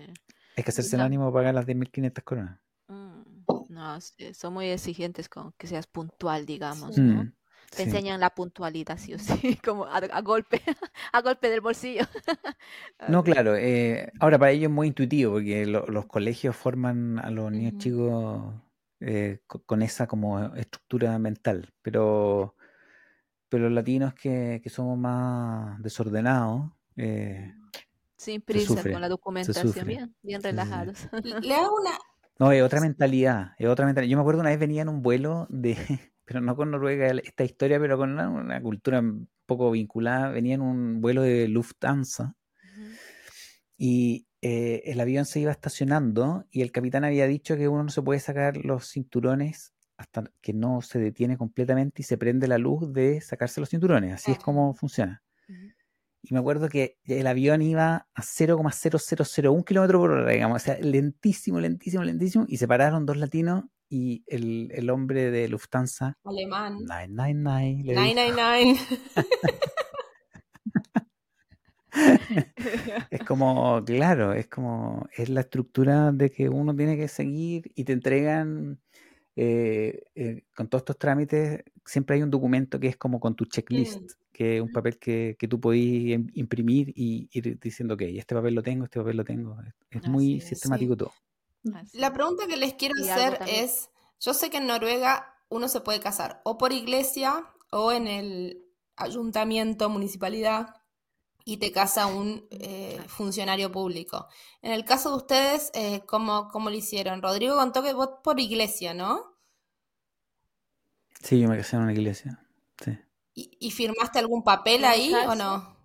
[0.57, 2.59] Hay que hacerse el ánimo para pagar las 10.500 coronas.
[2.87, 3.99] Mm, No,
[4.33, 7.01] son muy exigentes con que seas puntual, digamos, Sí.
[7.01, 7.31] ¿no?
[7.71, 7.83] Mm, Te sí.
[7.83, 10.61] enseñan la puntualidad, sí o sí, como a, a golpe,
[11.13, 12.03] a golpe del bolsillo.
[13.05, 13.55] No, claro.
[13.55, 17.73] eh, ahora, para ellos es muy intuitivo porque lo- los colegios forman a los niños
[17.73, 17.77] Ujú.
[17.77, 18.53] chicos
[18.99, 21.73] eh, co- con esa como estructura mental.
[21.81, 22.55] Pero,
[23.49, 27.55] pero los latinos que, que somos más desordenados, eh,
[28.17, 31.07] Sin se prisa sufre, con la documentación, bien, bien relajados.
[31.41, 31.97] Le hago una...
[32.39, 34.09] No, es otra mentalidad, es otra mentalidad.
[34.11, 35.75] Yo me acuerdo una vez venía en un vuelo de,
[36.27, 40.29] pero no con Noruega esta historia, pero con una, una cultura un poco vinculada.
[40.29, 42.35] Venía en un vuelo de Lufthansa
[43.77, 47.89] y eh, el avión se iba estacionando y el capitán había dicho que uno no
[47.89, 52.57] se puede sacar los cinturones hasta que no se detiene completamente y se prende la
[52.57, 54.13] luz de sacarse los cinturones.
[54.13, 55.23] Así es como funciona.
[56.21, 60.77] Y me acuerdo que el avión iba a 0,0001 kilómetro por hora, digamos, o sea,
[60.79, 66.79] lentísimo, lentísimo, lentísimo, y se pararon dos latinos y el, el hombre de Lufthansa, Alemán.
[66.85, 68.03] 999, le dijo.
[68.03, 68.79] 999.
[73.09, 77.83] Es como, claro, es como, es la estructura de que uno tiene que seguir y
[77.85, 78.79] te entregan
[79.35, 83.45] eh, eh, con todos estos trámites, siempre hay un documento que es como con tu
[83.45, 84.05] checklist, Mm.
[84.33, 88.35] que es un papel que, que tú podís im- imprimir y ir diciendo, ok, este
[88.35, 89.57] papel lo tengo, este papel lo tengo.
[89.89, 91.11] Es, es muy sistemático todo.
[91.75, 93.89] Así La pregunta que les quiero Y hacer es,
[94.19, 98.65] yo sé que en Noruega uno se puede casar o por iglesia o en el
[98.95, 100.75] ayuntamiento, municipalidad,
[101.45, 104.27] y te casa un eh, funcionario público.
[104.61, 107.21] En el caso de ustedes, eh, ¿cómo, cómo lo hicieron?
[107.21, 109.37] Rodrigo contó que vos por iglesia, ¿no?
[111.21, 112.45] Sí, yo me casé en una iglesia.
[112.83, 112.97] Sí.
[113.33, 115.76] ¿Y, y firmaste algún papel ahí o no?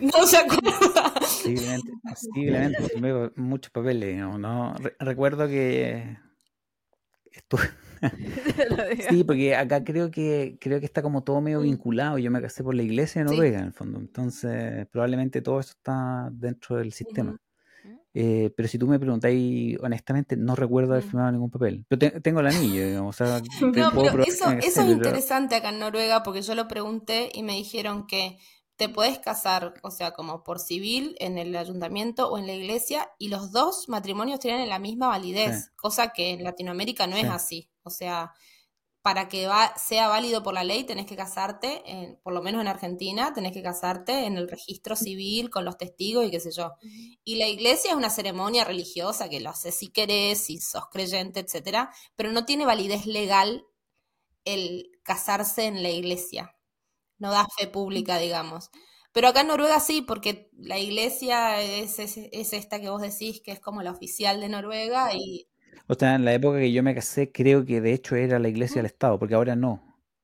[0.18, 1.12] No se acuerda.
[1.20, 1.92] Posiblemente,
[2.80, 4.74] posiblemente muchos papeles, ¿no?
[4.74, 6.16] Re- recuerdo que
[7.32, 7.62] estuve.
[9.10, 11.64] Sí, porque acá creo que creo que está como todo medio Mm.
[11.64, 12.18] vinculado.
[12.18, 13.34] Yo me casé por la iglesia de Sí.
[13.34, 13.98] Noruega, en el fondo.
[13.98, 17.32] Entonces, probablemente todo eso está dentro del sistema.
[17.32, 18.00] Ujú.
[18.14, 21.08] Eh, pero si tú me preguntáis honestamente, no recuerdo haber Mm.
[21.08, 21.84] firmado ningún papel.
[21.90, 23.40] Yo te- tengo el anillo, digamos, o sea,
[23.74, 27.42] te No, pero eso, eso es interesante acá en Noruega porque yo lo pregunté y
[27.42, 28.38] me dijeron que
[28.78, 33.10] te puedes casar, o sea, como por civil en el ayuntamiento o en la iglesia
[33.18, 35.70] y los dos matrimonios tienen la misma validez, Sí.
[35.76, 37.28] cosa que en Latinoamérica no es Sí.
[37.28, 37.70] así.
[37.82, 38.32] O sea,
[39.02, 42.60] para que va- sea válido por la ley tenés que casarte, en- por lo menos
[42.60, 46.52] en Argentina, tenés que casarte en el registro civil con los testigos y qué sé
[46.52, 46.72] yo.
[47.24, 51.40] Y la iglesia es una ceremonia religiosa que lo haces si querés, si sos creyente,
[51.40, 53.64] etcétera, pero no tiene validez legal
[54.44, 56.54] el casarse en la iglesia.
[57.18, 58.70] No da fe pública, digamos.
[59.12, 63.40] Pero acá en Noruega sí, porque la iglesia es, es, es esta que vos decís
[63.42, 65.48] que es como la oficial de Noruega y
[65.86, 68.48] O sea, en la época que yo me casé, creo que de hecho era la
[68.48, 69.82] iglesia del Estado, porque ahora no.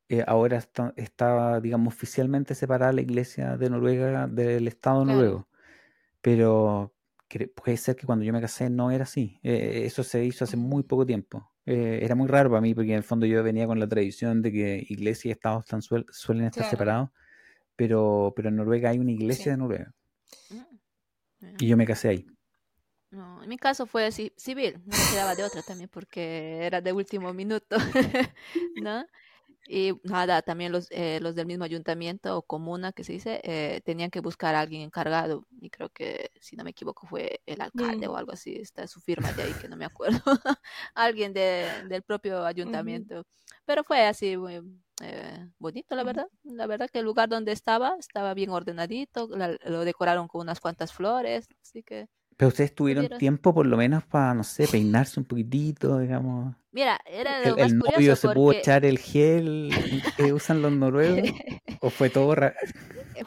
[0.09, 5.07] Eh, ahora está, está, digamos, oficialmente separada la iglesia de Noruega del Estado Claro.
[5.07, 5.49] noruego.
[6.23, 6.94] Pero
[7.55, 9.39] puede ser que cuando yo me casé no era así.
[9.43, 11.51] Eh, eso se hizo hace muy poco tiempo.
[11.67, 14.43] Eh, era muy raro para mí, porque en el fondo yo venía con la tradición
[14.43, 16.71] de que iglesia y Estado están suel- suelen estar Claro.
[16.71, 17.11] separados,
[17.77, 19.51] pero, pero en Noruega hay una iglesia Sí.
[19.51, 19.93] de Noruega.
[20.51, 21.57] Mm.
[21.59, 22.27] Y yo me casé ahí.
[23.11, 26.81] No, en mi caso fue ci- civil, no me quedaba de otra también porque era
[26.81, 27.77] de último minuto,
[28.77, 29.07] ¿no?
[29.67, 33.81] Y nada, también los, eh, los del mismo ayuntamiento o comuna que se dice, eh,
[33.85, 37.61] tenían que buscar a alguien encargado y creo que, si no me equivoco, fue el
[37.63, 38.11] alcalde Mm.
[38.11, 40.21] o algo así, está su firma de ahí que no me acuerdo,
[40.95, 43.25] alguien de, del propio ayuntamiento.
[43.65, 44.63] Pero fue así muy
[45.03, 46.29] eh, bonito, la verdad.
[46.45, 50.61] La verdad que el lugar donde estaba estaba bien ordenadito, la- lo decoraron con unas
[50.61, 52.07] cuantas flores, así que...
[52.37, 56.55] Pero ustedes tuvieron tiempo por lo menos para, no sé, peinarse un poquitito, digamos.
[56.73, 59.73] Mira, era lo ¿El, más el novio curioso se pudo echar el gel
[60.17, 61.37] que usan los noruegos?
[61.81, 62.55] ¿O fue todo ra-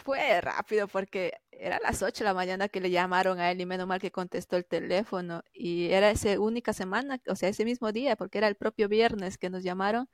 [0.04, 3.66] fue rápido porque era las 8 de la mañana que le llamaron a él y
[3.66, 7.92] menos mal que contestó el teléfono y era esa única semana, o sea, ese mismo
[7.92, 10.10] día, porque era el propio viernes que nos llamaron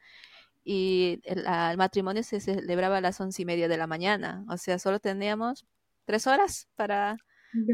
[0.63, 4.57] y el, el matrimonio se celebraba a las once y media de la mañana, o
[4.57, 5.65] sea, solo teníamos
[6.05, 7.17] tres horas para,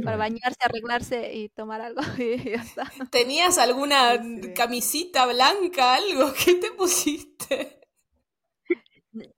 [0.03, 2.91] para bañarse, arreglarse y tomar algo y ya está.
[3.11, 4.53] ¿Tenías alguna Sí.
[4.55, 6.33] camisita blanca, algo?
[6.33, 7.81] ¿Qué te pusiste?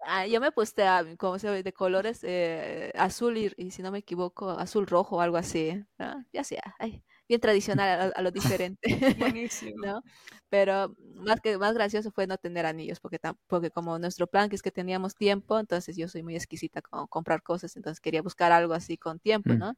[0.06, 3.82] Ah, yo me puse ah, como se ve, de colores eh, azul y, y si
[3.82, 5.82] no me equivoco, azul rojo o algo así.
[5.98, 6.26] ¿no?
[6.34, 8.82] Ya sea, ay, bien tradicional a, a lo diferente,
[9.16, 9.86] Buenísimo.
[9.86, 10.02] ¿no?
[10.50, 14.56] Pero más que más gracioso fue no tener anillos, porque, porque como nuestro plan que
[14.58, 18.52] es que teníamos tiempo, entonces yo soy muy exquisita con comprar cosas, entonces quería buscar
[18.52, 19.74] algo así con tiempo, Mm.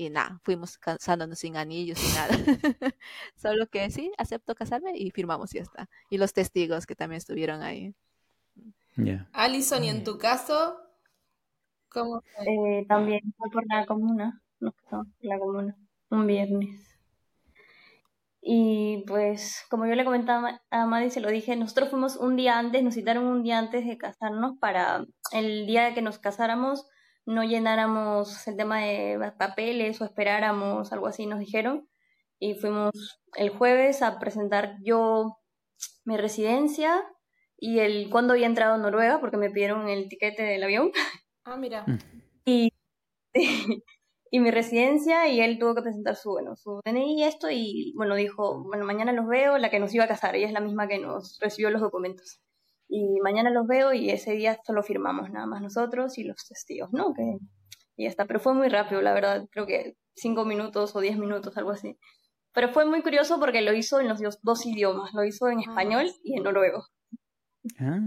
[0.00, 2.30] Y nada, fuimos casándonos sin anillos y nada.
[3.36, 5.90] Solo que sí, acepto casarme y firmamos y ya está.
[6.08, 7.94] Y los testigos que también estuvieron ahí.
[8.96, 9.28] Ya.
[9.34, 10.78] Alison, ¿y en tu caso?
[11.90, 12.46] ¿Cómo fue?
[12.46, 15.76] Eh, también fue por la comuna, nos casamos por la comuna,
[16.08, 16.98] un viernes.
[18.40, 22.58] Y pues, como yo le comentaba a Maddy, se lo dije, nosotros fuimos un día
[22.58, 26.88] antes, nos citaron un día antes de casarnos para el día de que nos casáramos
[27.30, 31.88] no llenáramos el tema de papeles o esperáramos, algo así nos dijeron.
[32.40, 35.38] Y fuimos el jueves a presentar yo
[36.04, 37.02] mi residencia
[37.56, 40.92] y el cuándo había entrado a Noruega, porque me pidieron el tiquete del avión.
[41.42, 41.84] Ah, mira.
[41.86, 41.98] Mm.
[42.44, 42.72] Y,
[44.30, 47.94] y mi residencia, y él tuvo que presentar su, bueno, su DNI y esto, y
[47.96, 50.60] bueno, dijo, bueno, mañana los veo, la que nos iba a casar, ella es la
[50.60, 52.40] misma que nos recibió los documentos.
[52.92, 56.90] Y mañana los veo y ese día solo firmamos nada más nosotros y los testigos,
[56.92, 57.14] ¿no?
[57.14, 57.22] Que,
[57.96, 61.16] y ya está, pero fue muy rápido, la verdad, creo que cinco minutos o diez
[61.16, 61.96] minutos, algo así.
[62.52, 66.10] Pero fue muy curioso porque lo hizo en los dos idiomas, lo hizo en español
[66.24, 66.82] y en noruego.
[67.78, 67.98] Ah,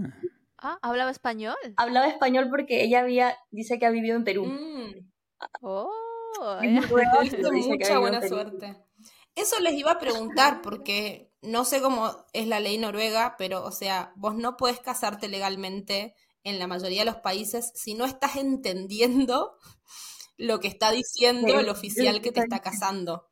[0.66, 1.56] Ah, ¿hablaba español?
[1.76, 4.46] Hablaba español porque ella había, dice que ha vivido en Perú.
[4.46, 5.10] Mm,
[5.60, 5.90] Oh,
[6.62, 7.10] En noruego,
[7.68, 8.76] mucha buena suerte.
[9.34, 13.72] Eso les iba a preguntar porque no sé cómo es la ley noruega, pero o
[13.72, 18.36] sea, vos no podés casarte legalmente en la mayoría de los países si no estás
[18.36, 19.56] entendiendo
[20.36, 23.30] lo que está diciendo Sí, el oficial que te está casando.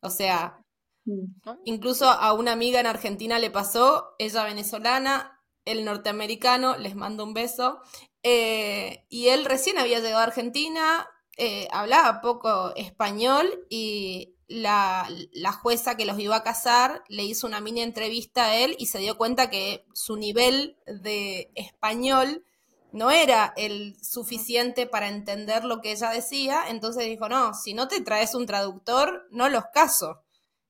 [0.00, 0.64] O sea,
[1.04, 1.26] Mm.
[1.64, 7.34] Incluso a una amiga en Argentina le pasó, ella venezolana, el norteamericano, les mando un
[7.34, 7.80] beso,
[8.22, 11.06] eh, y él recién había llegado a Argentina,
[11.36, 17.46] eh, hablaba poco español y la, la jueza que los iba a casar le hizo
[17.46, 22.44] una mini entrevista a él y se dio cuenta que su nivel de español
[22.92, 27.88] no era el suficiente para entender lo que ella decía, entonces dijo, no, si no
[27.88, 30.22] te traes un traductor, no los caso.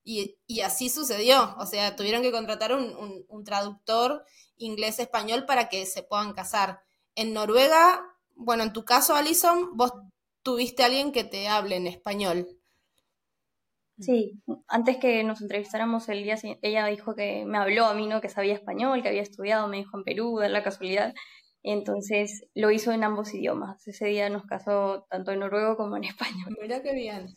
[0.06, 4.24] Y, así sucedió, o sea, tuvieron que contratar un, un- un traductor
[4.58, 6.80] inglés-español para que se puedan casar.
[7.14, 8.02] En Noruega,
[8.34, 9.92] bueno, en tu caso, Alison, vos
[10.42, 12.48] tuviste a alguien que te hable en español.
[14.00, 18.20] Sí, antes que nos entrevistáramos el día ella dijo que me habló a mí, ¿no?
[18.20, 21.14] Que sabía español, que había estudiado, me dijo en Perú, de la casualidad.
[21.62, 23.86] Entonces lo hizo en ambos idiomas.
[23.88, 26.56] Ese día nos casó tanto en noruego como en español.
[26.60, 27.34] Mira qué bien.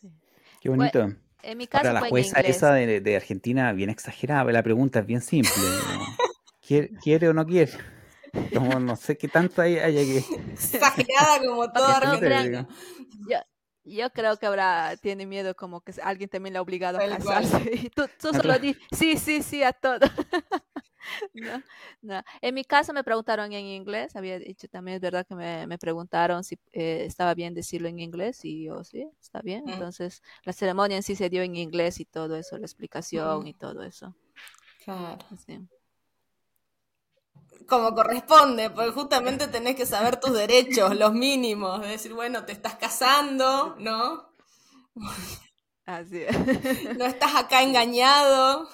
[0.60, 1.12] qué bonito.
[1.42, 2.56] En mi caso Ahora, la fue en jueza inglés.
[2.56, 5.52] esa de, de Argentina, bien exagerada, la pregunta es bien simple.
[5.56, 6.04] ¿no?
[6.66, 7.72] ¿Quiere, quiere o no quiere?
[8.52, 10.18] Como no sé qué tanto hay, haya que...
[10.52, 12.68] Exagerada como toda no crean-
[13.30, 13.38] yo,
[13.96, 17.44] yo creo que ahora tiene miedo como que alguien también le ha obligado a cual.
[17.44, 17.70] casarse.
[17.74, 18.58] Y tú, tú solo claro.
[18.58, 20.00] di sí, sí, sí a todo.
[21.32, 21.62] No,
[22.02, 22.22] no.
[22.42, 25.78] En mi caso me preguntaron en inglés, había dicho también, es verdad que me, me
[25.78, 29.64] preguntaron si eh, estaba bien decirlo en inglés y yo sí, está bien.
[29.64, 29.70] Mm.
[29.70, 33.46] Entonces la ceremonia en sí se dio en inglés y todo eso, la explicación Mm.
[33.46, 34.14] y todo eso.
[34.84, 35.18] Claro.
[35.30, 35.58] así.
[37.66, 41.82] Como corresponde, porque justamente tenés que saber tus derechos, los mínimos.
[41.84, 44.28] Es decir, bueno, te estás casando, ¿no?
[45.86, 46.24] Así
[46.96, 48.68] No estás acá engañado.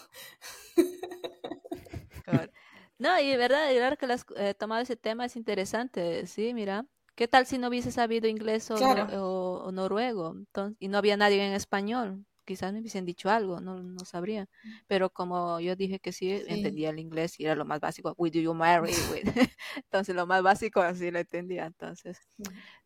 [2.98, 6.54] No, y de verdad, de verdad que has eh, tomado ese tema es interesante, sí,
[6.54, 6.86] mira.
[7.16, 9.06] ¿Qué tal si no hubiese sabido inglés o, Claro.
[9.06, 10.32] nor- o- o noruego?
[10.36, 12.24] Entonces, y no había nadie en español.
[12.44, 14.48] Quizás me hubiesen dicho algo, no, no sabría.
[14.86, 16.42] Pero como yo dije que sí, Sí.
[16.48, 18.14] entendía el inglés y era lo más básico.
[18.18, 18.92] Will you marry?
[19.12, 19.24] With-
[19.76, 21.66] Entonces, lo más básico así lo entendía.
[21.66, 22.18] Entonces,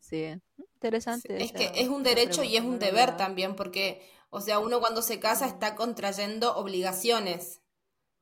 [0.00, 0.34] sí,
[0.74, 1.42] interesante.
[1.42, 5.02] Es que es un derecho y es un deber también, porque, o sea, uno cuando
[5.02, 7.62] se casa está contrayendo obligaciones,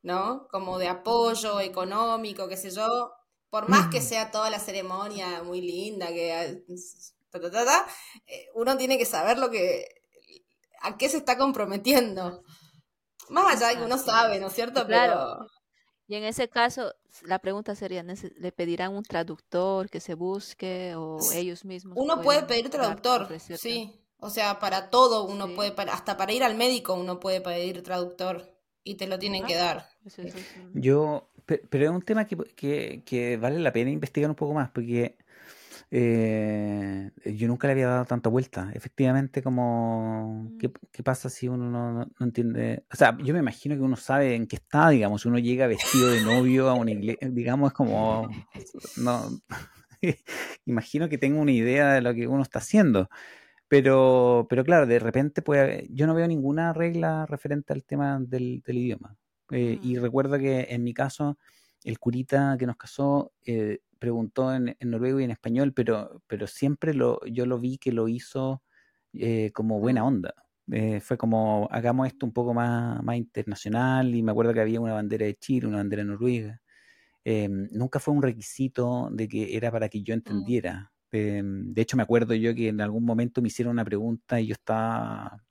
[0.02, 0.48] ¿no?
[0.50, 3.12] Como de apoyo económico, qué sé yo.
[3.50, 6.64] Por más que sea toda la ceremonia muy linda, que eh,
[7.30, 7.86] ta, ta, ta, ta,
[8.26, 9.95] eh, uno tiene que saber lo que
[10.82, 12.42] a qué se está comprometiendo.
[13.28, 14.38] Más allá de que uno sabe.
[14.40, 14.86] ¿no es cierto?
[14.86, 15.38] Claro.
[15.40, 15.50] Pero
[16.08, 20.94] Y en ese caso, la pregunta sería, ¿nece- ¿le pedirán un traductor que se busque
[20.96, 23.92] o ellos mismos uno puede pedir traductor, sí.
[24.18, 25.54] O sea, para todo uno Sí.
[25.56, 28.48] puede, para- hasta para ir al médico uno puede pedir traductor
[28.84, 29.88] y te lo tienen que dar.
[30.04, 30.22] Eso
[30.74, 34.54] Yo, pe- pero es un tema que, que- que vale la pena investigar un poco
[34.54, 35.18] más, porque
[35.90, 36.85] eh,
[37.34, 38.70] yo nunca le había dado tanta vuelta.
[38.74, 42.84] Efectivamente, como, ¿qué, qué pasa si uno no, entiende?
[42.92, 45.66] O sea, yo me imagino que uno sabe en qué está, digamos, si uno llega
[45.66, 48.28] vestido de novio a una iglesia, digamos, es como,
[48.98, 49.40] no,
[50.66, 53.08] imagino que tengo una idea de lo que uno está haciendo.
[53.68, 58.18] Pero, pero claro, de repente puede haber- yo no veo ninguna regla referente al tema
[58.20, 59.16] del, del idioma.
[59.50, 60.02] Eh, y Mm.
[60.02, 61.38] recuerdo que en mi caso,
[61.84, 66.46] el curita que nos casó eh, preguntó en, en noruego y en español, pero, pero
[66.46, 68.62] siempre lo, yo lo vi que lo hizo
[69.12, 70.06] eh, como buena Mm.
[70.06, 70.34] onda.
[70.72, 74.80] Eh, fue como, hagamos esto un poco más, más internacional y me acuerdo que había
[74.80, 76.60] una bandera de Chile, una bandera noruega.
[77.24, 80.92] Eh, nunca fue un requisito de que era para que yo entendiera.
[81.12, 84.48] Eh, de hecho, me acuerdo yo que en algún momento me hicieron una pregunta y
[84.48, 85.44] yo estaba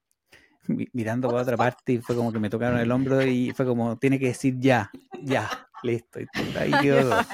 [0.94, 3.98] mirando para otra parte y fue como que me tocaron el hombro y fue como,
[3.98, 4.92] tiene que decir ya,
[5.24, 5.50] ya,
[5.84, 6.20] listo.
[6.20, 7.18] Y ahí quedó.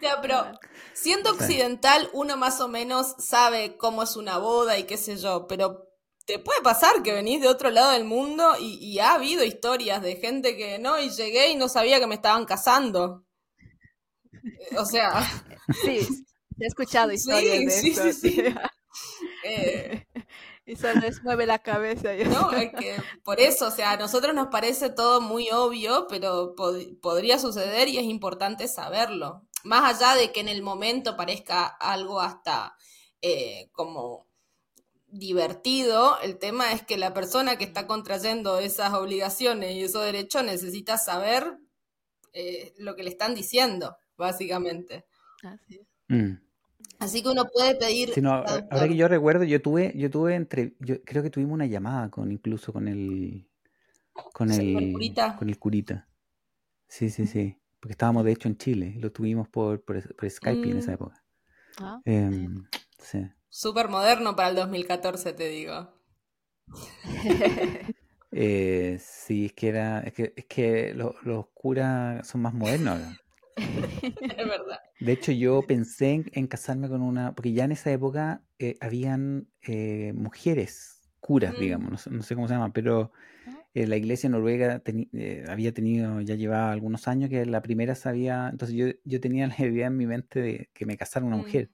[0.00, 0.44] Ya, pero
[0.92, 5.48] siendo occidental, uno más o menos sabe cómo es una boda y qué sé yo,
[5.48, 5.88] pero
[6.24, 10.14] te puede pasar que venís de otro lado del mundo y, ha habido historias de
[10.16, 13.24] gente que no, y llegué y no sabía que me estaban casando.
[14.76, 15.26] O sea.
[15.82, 16.06] Sí,
[16.60, 18.44] he escuchado historias de sí, Sí, sí.
[19.42, 20.06] Eh,
[20.68, 22.10] y se les mueve la cabeza.
[22.26, 26.54] No, es que por eso, o sea, a nosotros nos parece todo muy obvio, pero
[27.00, 29.48] podría suceder y es importante saberlo.
[29.64, 32.76] Más allá de que en el momento parezca algo hasta
[33.22, 34.28] eh, como
[35.06, 40.44] divertido, el tema es que la persona que está contrayendo esas obligaciones y esos derechos
[40.44, 41.58] necesita saber
[42.34, 45.06] eh, lo que le están diciendo, básicamente.
[45.42, 45.86] Así es.
[46.08, 46.47] Mm.
[46.98, 48.12] Así que uno puede pedir.
[48.26, 52.10] ahora que yo recuerdo, yo tuve, yo tuve entre, yo creo que tuvimos una llamada
[52.10, 53.46] con incluso con el,
[54.32, 55.36] con el, curita.
[55.36, 56.08] con el curita.
[56.88, 57.56] Sí, sí, sí.
[57.78, 60.94] Porque estábamos de hecho en Chile, lo tuvimos por, por, Skype en esa mm.
[60.94, 61.24] época.
[61.80, 62.64] Ah, em,
[62.98, 63.20] sí.
[63.48, 65.94] Súper moderno para el 2014, te digo.
[68.32, 72.98] eh, sí, es que era, es que, es que los curas son más modernos.
[74.02, 74.78] es verdad.
[75.00, 79.48] De hecho, yo pensé en, casarme con una, porque ya en esa época eh, habían
[79.62, 81.60] eh, mujeres curas, mm.
[81.60, 83.12] digamos, no sé, cómo se llama, pero
[83.74, 84.82] eh, la iglesia noruega
[85.48, 89.66] había tenido, ya llevaba algunos años que la primera sabía, entonces yo, yo tenía la
[89.66, 91.40] idea en mi mente de que me casara una mm.
[91.40, 91.70] mujer,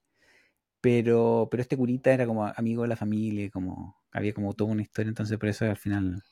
[0.80, 4.82] pero, pero este curita era como amigo de la familia, como había como toda una
[4.82, 6.22] historia, entonces por eso al final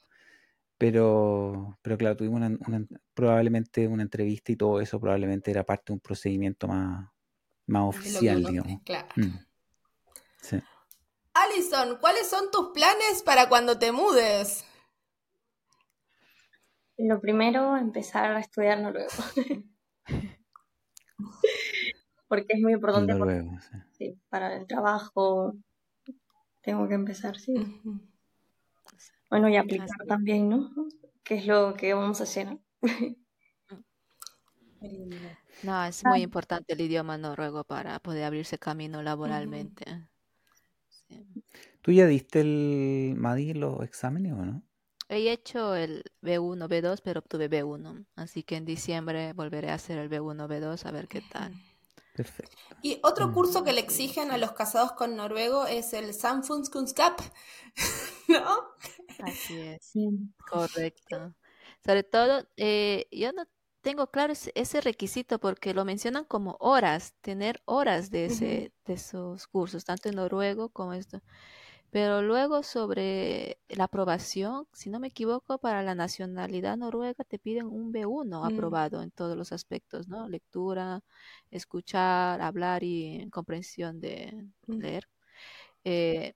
[0.82, 5.92] pero, pero claro, tuvimos una, probablemente una entrevista y todo eso probablemente era parte de
[5.92, 7.08] un procedimiento más,
[7.66, 8.82] más oficial, digamos.
[8.84, 9.06] Claro.
[9.14, 10.56] Mm.
[11.34, 14.64] Alison, ¿cuáles son tus planes para cuando te mudes?
[16.98, 19.08] Lo primero, empezar a estudiar noruego.
[22.26, 23.14] Porque es muy importante
[24.30, 25.54] para el trabajo.
[26.60, 27.54] Tengo que empezar, sí.
[29.32, 30.70] Bueno, y aplicar también, ¿no?
[31.24, 32.58] ¿Qué es lo que vamos a hacer?
[35.62, 39.84] No, es muy importante el idioma noruego para poder abrirse camino laboralmente.
[41.82, 44.62] ¿Tú ya diste el MADI los exámenes o no?
[45.08, 48.06] He hecho el B1, B2, pero obtuve B1.
[48.16, 51.54] Así que en diciembre volveré a hacer el B1, B2 a ver qué tal.
[52.14, 52.56] Perfecto.
[52.82, 57.20] Y otro curso que le exigen a los casados con noruego es el Samfunnskunnskap,
[58.28, 58.74] ¿no?
[59.20, 59.92] Así es,
[60.50, 61.34] correcto.
[61.84, 63.44] Sobre todo, eh, yo no
[63.80, 69.46] tengo claro ese, requisito porque lo mencionan como horas, tener horas de, ese, de esos
[69.48, 71.20] cursos, tanto en noruego como esto.
[71.92, 77.66] Pero luego sobre la aprobación, si no me equivoco, para la nacionalidad noruega te piden
[77.66, 78.44] un B1 mm.
[78.44, 80.26] aprobado en todos los aspectos, ¿no?
[80.26, 81.02] Lectura,
[81.50, 84.32] escuchar, hablar y comprensión de
[84.68, 84.72] mm.
[84.78, 85.06] leer.
[85.84, 86.32] Eh,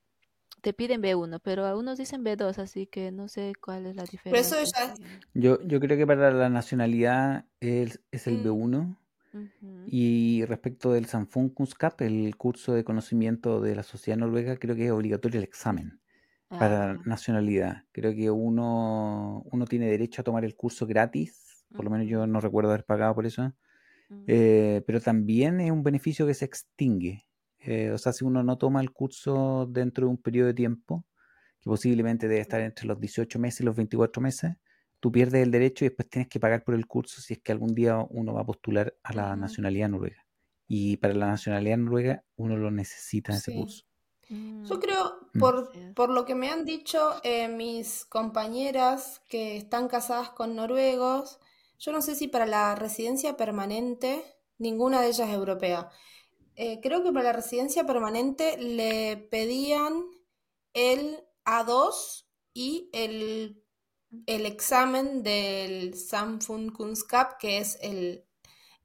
[0.61, 4.95] te piden B1, pero algunos dicen B2, así que no sé cuál es la diferencia.
[5.35, 8.47] yo, yo creo que para la nacionalidad es, es el mm.
[8.47, 8.97] B1
[9.87, 14.91] y respecto del Samfunkunnskap, el curso de conocimiento de la sociedad noruega, creo que es
[14.91, 16.01] obligatorio el examen
[16.49, 17.01] para ah.
[17.05, 17.85] nacionalidad.
[17.93, 22.27] Creo que uno, uno tiene derecho a tomar el curso gratis, por lo menos yo
[22.27, 23.53] no recuerdo haber pagado por eso,
[24.27, 27.25] eh, pero también es un beneficio que se extingue.
[27.67, 31.05] Eh, o sea, si uno no toma el curso dentro de un periodo de tiempo,
[31.61, 34.57] que posiblemente debe estar entre los 18 meses y los 24 meses,
[35.01, 37.51] tú pierdes el derecho y después tienes que pagar por el curso si es que
[37.51, 40.25] algún día uno va a postular a la nacionalidad noruega.
[40.69, 43.85] Y para la nacionalidad noruega uno lo necesita ese curso.
[44.29, 44.65] Mm.
[44.65, 45.39] Yo creo, mm.
[45.39, 51.41] por, por, lo que me han dicho eh, mis compañeras que están casadas con noruegos,
[51.79, 54.23] yo no sé si para la residencia permanente,
[54.59, 55.91] ninguna de ellas es europea.
[56.57, 60.07] Eh, creo que para la residencia permanente le pedían
[60.73, 63.63] el A2 y el
[64.27, 68.25] el examen del Samfunnskunnskap, que es el,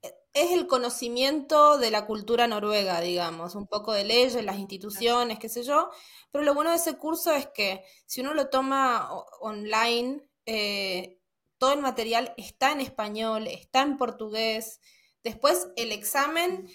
[0.02, 5.48] es el conocimiento de la cultura noruega, digamos, un poco de leyes, las instituciones, qué
[5.48, 5.90] sé yo.
[6.30, 9.10] Pero lo bueno de ese curso es que si uno lo toma
[9.40, 11.18] online, eh,
[11.58, 14.80] todo el material está en español, está en portugués.
[15.22, 16.68] Después el examen,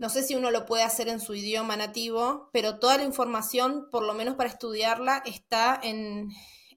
[0.00, 3.90] no sé si uno lo puede hacer en su idioma nativo, pero toda la información,
[3.90, 6.30] por lo menos para estudiarla, está en,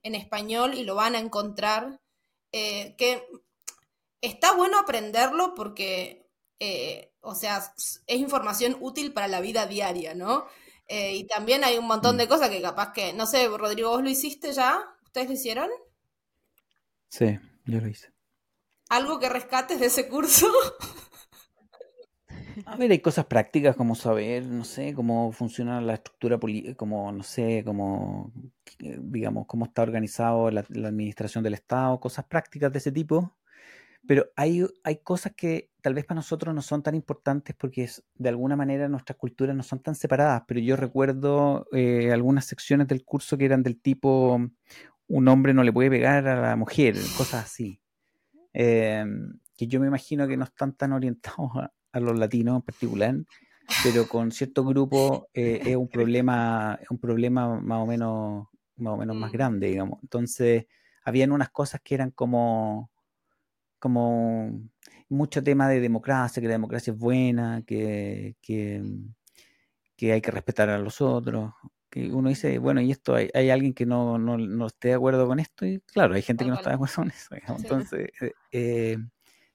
[0.03, 2.01] en español y lo van a encontrar,
[2.51, 3.25] eh, que
[4.19, 10.45] está bueno aprenderlo porque, eh, o sea, es información útil para la vida diaria, ¿no?
[10.87, 14.03] Eh, y también hay un montón de cosas que capaz que, no sé, Rodrigo, ¿vos
[14.03, 14.83] lo hiciste ya?
[15.05, 15.69] ¿Ustedes lo hicieron?
[17.07, 18.11] Sí, yo lo hice.
[18.89, 20.51] ¿Algo que rescates de ese curso?
[22.73, 27.11] A ver, hay cosas prácticas como saber, no sé, cómo funciona la estructura política, como,
[27.11, 28.33] no sé, cómo,
[28.79, 33.37] eh, digamos, cómo está organizado la, la administración del Estado, cosas prácticas de ese tipo.
[34.07, 38.03] Pero hay, hay cosas que tal vez para nosotros no son tan importantes porque es,
[38.15, 42.87] de alguna manera nuestras culturas no son tan separadas, pero yo recuerdo eh, algunas secciones
[42.87, 44.41] del curso que eran del tipo
[45.07, 47.79] un hombre no le puede pegar a la mujer, cosas así.
[48.55, 53.15] Em, que yo me imagino que no están tan orientados a, los latinos en particular,
[53.83, 58.97] pero con cierto grupo eh, es un problema, un problema más o menos, más o
[58.97, 59.99] menos más grande, digamos.
[60.01, 60.65] Entonces,
[61.03, 62.91] habían unas cosas que eran como
[63.83, 64.61] como
[65.09, 68.81] mucho tema de democracia, que la democracia es buena, que, que,
[70.09, 71.51] hay que respetar a los otros.
[71.89, 75.27] Que uno dice, bueno, y esto hay, alguien que no, no, no, esté de acuerdo
[75.27, 77.35] con esto, y claro, hay gente que no está de acuerdo con eso.
[77.57, 78.97] Entonces, eh, eh,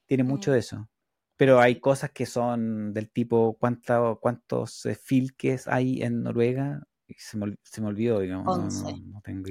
[0.05, 0.86] tiene mucho de eso.
[1.39, 6.82] Pero hay cosas que son del tipo, ¿cuánta, ¿cuántos eh, filques hay en Noruega?
[7.16, 8.84] Se me, se me, olvidó, digamos.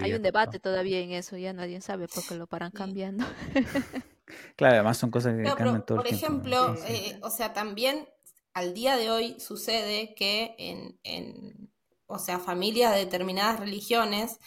[0.01, 3.25] Hay un debate todavía en eso, ya nadie sabe porque lo paran cambiando.
[4.57, 8.09] Claro, además son cosas que cambian todo Por ejemplo, eh, o sea, también
[8.53, 11.71] al día de hoy sucede que en, en,
[12.07, 14.37] o sea, familias de determinadas religiones,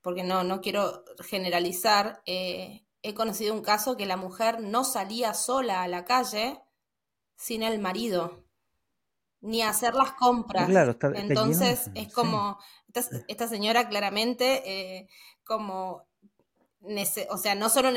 [0.00, 5.32] porque no, no quiero generalizar, eh, he conocido un caso que la mujer no salía
[5.32, 6.60] sola a la calle
[7.40, 8.44] sin el marido,
[9.40, 10.68] ni hacer las compras.
[11.14, 12.58] Entonces es como,
[13.28, 15.08] esta, señora claramente, eh,
[15.42, 16.06] como
[17.30, 17.90] o sea, no solo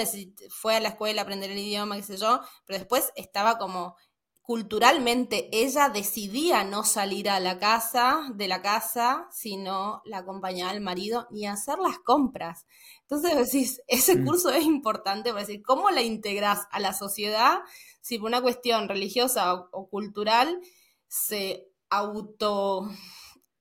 [0.49, 3.95] fue a la escuela a aprender el idioma, qué sé yo, pero después estaba como
[4.43, 10.81] culturalmente ella decidía no salir a la casa, de la casa, sino la acompañaba al
[10.81, 12.67] marido ni hacer las compras.
[13.01, 14.25] Entonces decís, ese mm.
[14.25, 17.61] curso es importante para decir, ¿cómo la integras a la sociedad
[18.01, 20.59] si por una cuestión religiosa o, o cultural
[21.07, 22.89] se auto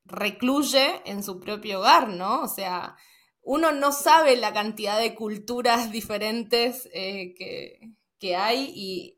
[0.05, 2.43] recluye en su propio hogar, ¿no?
[2.43, 2.97] O sea,
[3.43, 9.17] uno no sabe la cantidad de culturas diferentes eh, que, hay y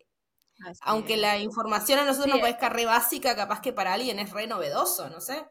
[0.82, 4.46] aunque la información a nosotros nos parezca re básica, capaz que para alguien es re
[4.46, 5.44] novedoso, no sé.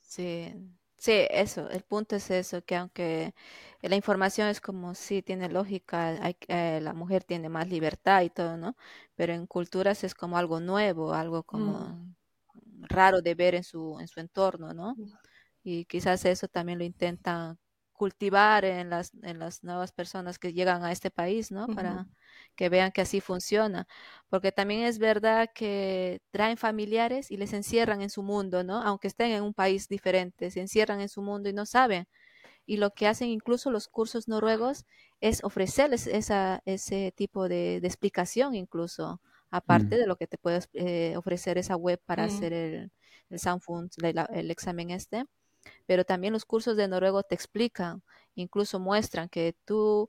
[0.00, 0.54] Sí,
[0.96, 3.34] sí, eso, el punto es eso, que aunque
[3.82, 8.30] la información es como, sí, tiene lógica, hay, eh, la mujer tiene más libertad y
[8.30, 8.76] todo, ¿no?
[9.14, 12.14] Pero en culturas es como algo nuevo, algo como mm.
[12.88, 14.94] raro de ver en su, en su entorno, ¿no?
[14.96, 15.12] Mm
[15.68, 17.58] y quizás eso también lo intentan
[17.92, 21.66] cultivar en las, en las nuevas personas que llegan a este país, ¿no?
[21.66, 22.06] Para
[22.58, 23.86] que vean que así funciona.
[24.28, 28.82] Porque también es verdad que traen familiares y les encierran en su mundo, ¿no?
[28.82, 32.08] Aunque estén en un país diferente, se encierran en su mundo y no saben.
[32.66, 34.86] Y lo que hacen incluso los cursos noruegos
[35.20, 40.00] es ofrecerles esa, ese tipo de, explicación incluso, aparte mm.
[40.00, 42.26] de lo que te puede eh, ofrecer esa web para mm.
[42.26, 42.92] hacer el,
[43.30, 45.24] el Soundfund, el examen este
[45.86, 48.02] pero también los cursos de noruego te explican,
[48.34, 50.08] incluso muestran que tú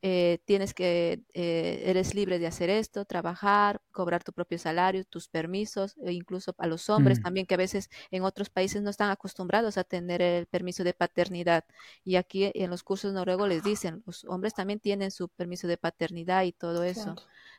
[0.00, 5.28] eh, tienes que, eh, eres libre de hacer esto, trabajar, cobrar tu propio salario, tus
[5.28, 7.22] permisos, e incluso a los hombres mm.
[7.22, 10.94] también que a veces en otros países no están acostumbrados a tener el permiso de
[10.94, 11.64] paternidad.
[12.04, 15.76] Y aquí en los cursos noruegos les dicen, los hombres también tienen su permiso de
[15.78, 17.16] paternidad y todo eso,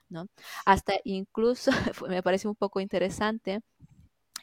[0.07, 0.27] ¿no?
[0.65, 1.71] Hasta incluso,
[2.09, 3.61] me parece un poco interesante,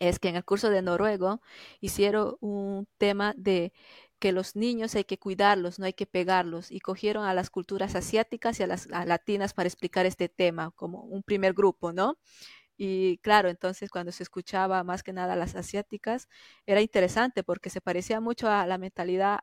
[0.01, 1.40] es que en el curso de noruego
[1.80, 3.72] hicieron un tema de
[4.18, 7.94] que los niños hay que cuidarlos, no hay que pegarlos, y cogieron a las culturas
[7.94, 12.18] asiáticas y a las latinas para explicar este tema como un primer grupo, ¿no?
[12.79, 16.29] Y claro, entonces cuando se escuchaba más que nada a las asiáticas,
[16.66, 19.39] era interesante porque se parecía mucho a la mentalidad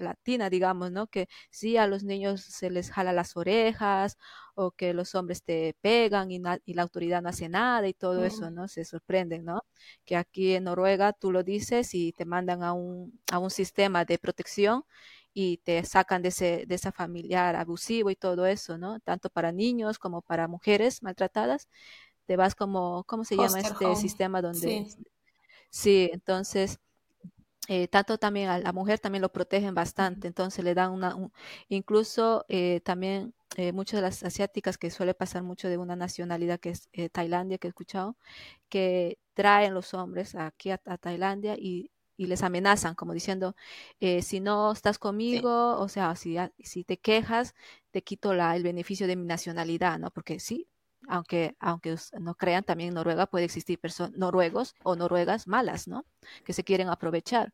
[0.00, 1.08] latina, digamos, ¿no?
[1.08, 4.18] Que sí, a los niños se les jala las orejas
[4.54, 8.50] o que los hombres te pegan y, la autoridad no hace nada y todo eso,
[8.50, 8.68] ¿no?
[8.68, 9.62] Se sorprenden, ¿no?
[10.04, 14.04] Que aquí en Noruega tú lo dices y te mandan a un, a un sistema
[14.04, 14.84] de protección
[15.34, 19.00] y te sacan de ese, de esa familiar abusivo y todo eso, ¿no?
[19.00, 21.68] Tanto para niños como para mujeres maltratadas
[22.26, 24.86] te vas como, ¿cómo se llama este sistema donde...
[25.70, 26.80] Sí, entonces,
[27.68, 31.16] eh, tanto también a la mujer también lo protegen bastante, entonces le dan una,
[31.68, 36.60] incluso eh, también eh, muchas de las asiáticas que suele pasar mucho de una nacionalidad
[36.60, 38.16] que es Tailandia, que he escuchado,
[38.68, 43.56] que traen los hombres aquí a, Tailandia y, y, les amenazan, como diciendo,
[44.22, 47.54] si no estás conmigo, o sea, si, si te quejas,
[47.90, 50.10] te quito la, el beneficio de mi nacionalidad, ¿no?
[50.10, 50.68] Porque sí,
[51.08, 53.78] Aunque, aunque no crean, también en Noruega puede existir
[54.14, 56.04] noruegos o noruegas malas, ¿no?
[56.44, 57.52] Que se quieren aprovechar.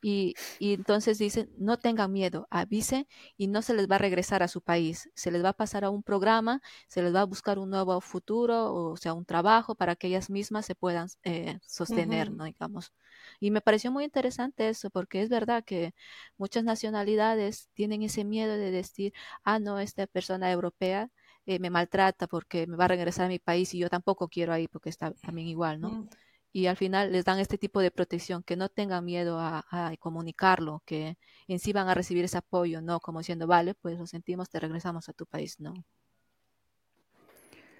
[0.00, 4.48] Y, entonces dicen, no tengan miedo, avisen y no se les va a regresar a
[4.48, 7.58] su país, se les va a pasar a un programa, se les va a buscar
[7.58, 12.30] un nuevo futuro, o sea, un trabajo para que ellas mismas se puedan eh, sostener,
[12.30, 12.44] ¿no?
[12.44, 12.92] Digamos.
[13.40, 15.94] Y me pareció muy interesante eso, porque es verdad que
[16.36, 21.10] muchas nacionalidades tienen ese miedo de decir, ah, no, esta persona europea
[21.48, 24.52] eh, me maltrata porque me va a regresar a mi país y yo tampoco quiero
[24.52, 25.90] ahí porque está también igual, ¿no?
[25.90, 26.08] Mm
[26.52, 29.64] y al final les dan este tipo de protección, que no tengan miedo a,
[29.98, 34.06] comunicarlo, que en sí van a recibir ese apoyo, no como diciendo, vale, pues lo
[34.06, 35.74] sentimos, te regresamos a tu país, no.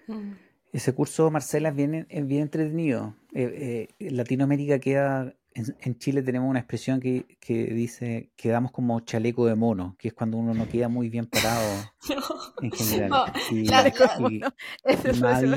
[0.06, 0.32] Mm.
[0.72, 3.14] Ese curso, Marcela, es bien, bien entretenido.
[3.32, 9.54] Eh, eh, Latinoamérica queda en, Chile tenemos una expresión que, dice quedamos como chaleco de
[9.54, 11.66] mono, que es cuando uno no queda muy bien parado
[12.62, 13.32] en general.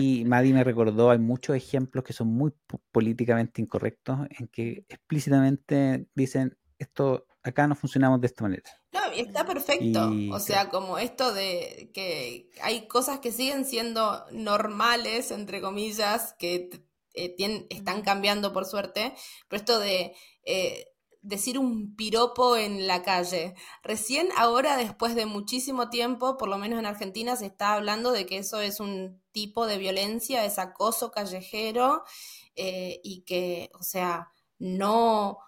[0.02, 2.52] y, Madi, me recordó, hay muchos ejemplos que son muy
[2.92, 8.70] políticamente incorrectos, en que explícitamente dicen esto acá no funcionamos de esta manera.
[8.94, 10.12] No, y está perfecto.
[10.32, 16.70] o sea, como esto de que hay cosas que siguen siendo normales, entre comillas, que
[17.14, 17.36] eh,
[17.70, 19.14] están cambiando por suerte,
[19.48, 20.88] pero esto de eh,
[21.22, 23.56] decir un piropo en la calle.
[23.84, 28.26] Recién ahora, después de muchísimo tiempo, por lo menos en Argentina, se está hablando de
[28.26, 32.04] que eso es un tipo de violencia, es acoso callejero
[32.56, 35.40] eh, y que, o sea, no,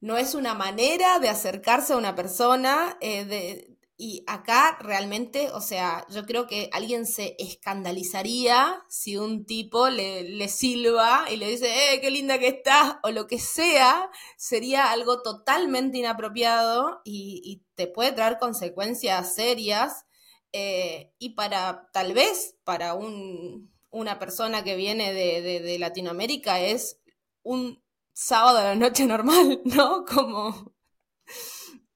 [0.00, 6.04] no es una manera de acercarse a una persona, de, y acá realmente, o sea,
[6.10, 11.68] yo creo que alguien se escandalizaría si un tipo le, le silba y le dice,
[11.68, 12.96] ¡eh, qué linda que estás!
[13.04, 20.06] o lo que sea, sería algo totalmente inapropiado y, te puede traer consecuencias serias.
[20.52, 27.00] Eh, y para, tal vez, para un, una persona que viene de, de, Latinoamérica es
[27.42, 27.82] un
[28.12, 30.04] sábado de la noche normal, ¿no?
[30.04, 30.74] Como...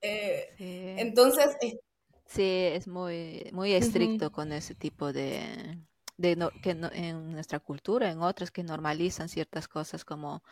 [0.01, 1.57] Eh, entonces,
[2.29, 5.79] Sí, es muy, muy estricto con ese tipo de,
[6.19, 10.43] de que en nuestra cultura, en otras que normalizan ciertas cosas como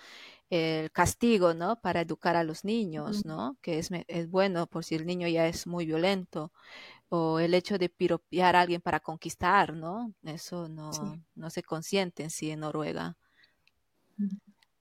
[0.49, 1.79] el castigo, ¿no?
[1.83, 3.59] Para educar a los niños, ¿no?
[3.61, 6.51] Que es, es bueno por si el niño ya es muy violento
[7.11, 10.15] o el hecho de piropear a alguien para conquistar, ¿no?
[10.23, 10.91] Eso no,
[11.35, 13.19] no se consiente en sí en Noruega.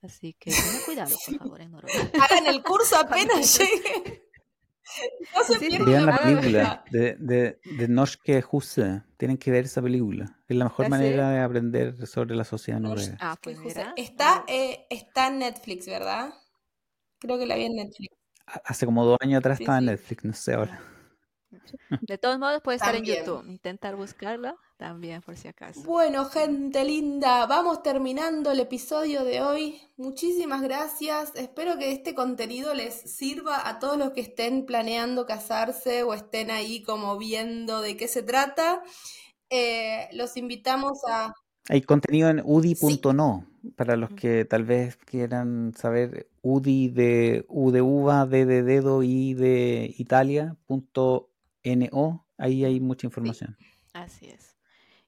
[0.01, 2.09] Así que tengan cuidado, por favor, en Noruega.
[2.23, 4.24] Hagan el curso apenas lleguen.
[5.35, 9.03] No se Vean la película de, de, de Norske Huse.
[9.17, 10.39] Tienen que ver esa película.
[10.47, 13.17] Es la mejor manera de aprender sobre la sociedad noruega.
[13.19, 13.57] Ah, pues
[13.95, 16.33] Está, eh, está en Netflix, ¿verdad?
[17.19, 18.15] Creo que la vi en Netflix.
[18.63, 20.79] Hace como dos años atrás estaba en Netflix, no sé ahora.
[22.01, 23.45] De todos modos puede estar en YouTube.
[23.47, 25.81] Intentar buscarla también por si acaso.
[25.83, 29.81] Bueno, gente linda, vamos terminando el episodio de hoy.
[29.97, 31.31] Muchísimas gracias.
[31.35, 36.51] Espero que este contenido les sirva a todos los que estén planeando casarse o estén
[36.51, 38.83] ahí como viendo de qué se trata.
[39.49, 41.33] Eh, los invitamos a...
[41.69, 47.81] Hay contenido en udi.no para los que tal vez quieran saber UDI de U de
[47.81, 49.95] uva, D de dedo, I de
[51.65, 52.27] Italia.no.
[52.37, 53.57] Ahí hay mucha información.
[53.93, 54.55] así es.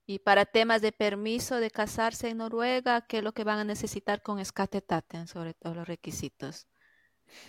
[0.05, 3.65] Y para temas de permiso de casarse en Noruega, ¿qué es lo que van a
[3.65, 6.67] necesitar con Skatetaten, sobre todos los requisitos?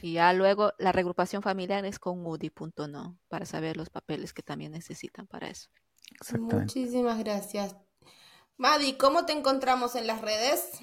[0.03, 4.73] Y ya luego la regrupación familiar es con UDI.no para saber los papeles que también
[4.73, 5.71] necesitan para eso.
[6.37, 7.77] Muchísimas gracias.
[8.57, 10.81] Madi, ¿cómo te encontramos en las redes?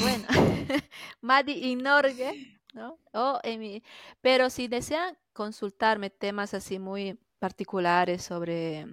[0.00, 0.26] Bueno,
[1.20, 1.76] Madi
[2.72, 2.98] ¿no?
[3.12, 3.40] Oh,
[4.20, 8.86] Pero si desean consultarme temas así muy particulares sobre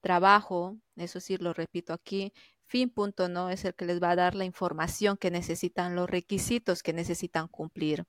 [0.00, 2.32] trabajo, eso sí lo repito aquí,
[2.66, 6.92] fin.no es el que les va a dar la información que necesitan, los requisitos que
[6.92, 8.04] necesitan cumplir.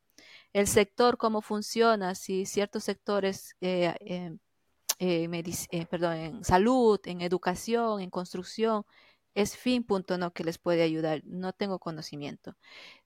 [0.53, 4.37] El sector, cómo funciona, si ciertos sectores, eh, eh,
[4.99, 8.85] eh, perdón, en salud, en educación, en construcción,
[9.33, 11.21] es fin.no que les puede ayudar.
[11.25, 12.55] No tengo conocimiento.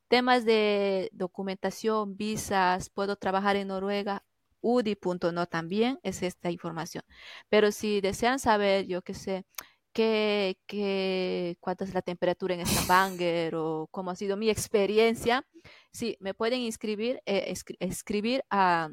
[0.07, 4.23] Temas de documentación, visas, puedo trabajar en Noruega,
[4.61, 7.03] UDI.no también es esta información.
[7.49, 9.45] Pero si desean saber, yo qué sé,
[9.94, 15.45] qué, qué, cuánta es la temperatura en Stavanger o cómo ha sido mi experiencia,
[15.91, 18.90] sí, me pueden inscribir, eh, escribir a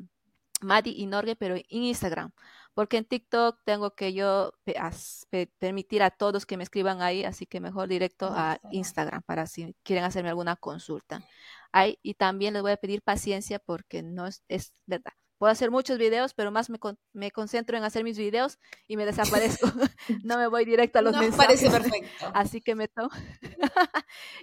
[0.61, 2.33] Madi y Norge, pero en Instagram.
[2.75, 4.55] Porque en TikTok tengo que yo
[5.59, 9.75] permitir a todos que me escriban ahí, así que mejor directo a Instagram para si
[9.83, 11.23] quieren hacerme alguna consulta.
[11.73, 15.13] Ahí, y también les voy a pedir paciencia porque no es, es verdad
[15.43, 16.79] puedo hacer muchos videos, pero más me,
[17.13, 19.67] me concentro en hacer mis videos y me desaparezco.
[20.23, 21.65] no me voy directo a los Nos mensajes.
[21.65, 22.31] parece perfecto.
[22.33, 23.11] Así que me tomo.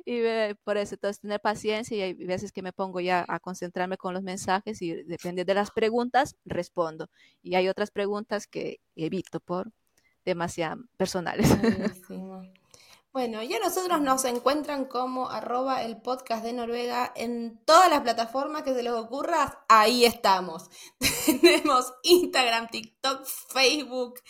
[0.04, 3.40] y me- por eso, entonces, tener paciencia y hay veces que me pongo ya a
[3.40, 7.10] concentrarme con los mensajes y depende de las preguntas, respondo.
[7.42, 9.72] Y hay otras preguntas que evito por
[10.26, 11.48] demasiado personales.
[11.62, 12.42] Buenísimo.
[13.12, 18.02] Bueno, y a nosotros nos encuentran como arroba el podcast de Noruega en todas las
[18.02, 20.70] plataformas que se les ocurra, ahí estamos.
[21.42, 24.22] Tenemos Instagram, TikTok, Facebook,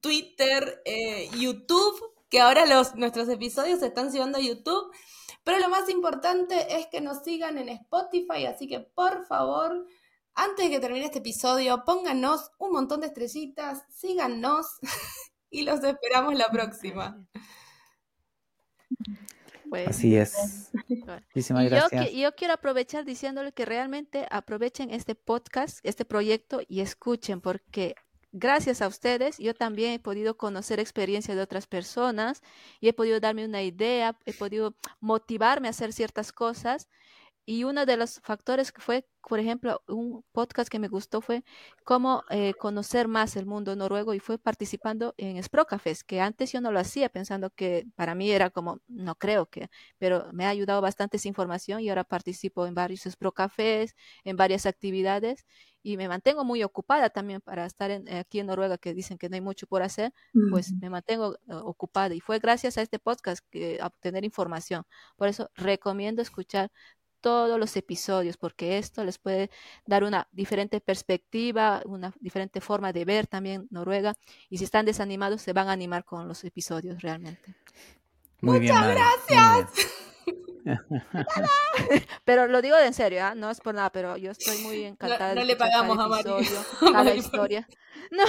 [0.00, 4.94] Twitter, eh, YouTube, que ahora los, nuestros episodios se están subiendo a YouTube.
[5.42, 9.88] Pero lo más importante es que nos sigan en Spotify, así que por favor,
[10.34, 14.78] antes de que termine este episodio, pónganos un montón de estrellitas, síganos
[15.50, 17.26] y los esperamos la próxima.
[19.70, 20.70] Pues, Así es.
[20.88, 21.22] Bueno.
[21.34, 22.08] Muchísimas Y yo, gracias.
[22.08, 27.94] que- yo quiero aprovechar diciéndole que realmente aprovechen este podcast, este proyecto y escuchen, porque
[28.32, 32.42] gracias a ustedes yo también he podido conocer experiencias de otras personas
[32.80, 36.88] y he podido darme una idea, he podido motivarme a hacer ciertas cosas.
[37.50, 41.42] Y uno de los factores que fue, por ejemplo, un podcast que me gustó fue
[41.84, 46.60] cómo eh, conocer más el mundo noruego y fue participando en Sprocafest, que antes yo
[46.60, 49.68] no lo hacía pensando que para mí era como, no creo que,
[49.98, 54.64] pero me ha ayudado bastante esa información y ahora participo en varios Sprocafés, en varias
[54.66, 55.44] actividades
[55.82, 59.28] y me mantengo muy ocupada también para estar en- aquí en Noruega, que dicen que
[59.28, 60.12] no hay mucho por hacer,
[60.46, 64.84] pues me mantengo eh, ocupada y fue gracias a este podcast que a obtener información.
[65.16, 66.70] Por eso recomiendo escuchar
[67.20, 69.50] todos los episodios porque esto les puede
[69.86, 74.14] dar una diferente perspectiva, una diferente forma de ver también Noruega
[74.48, 77.54] y si están desanimados se van a animar con los episodios realmente.
[78.40, 78.74] Muy bien,
[79.28, 79.66] bien.
[82.24, 83.34] Pero lo digo de en serio, ¿ah?
[83.34, 86.16] no es por nada, pero yo estoy muy encantada no de le escuchar cada pagamos
[86.16, 87.68] a episodio, A cada historia.
[88.10, 88.24] No,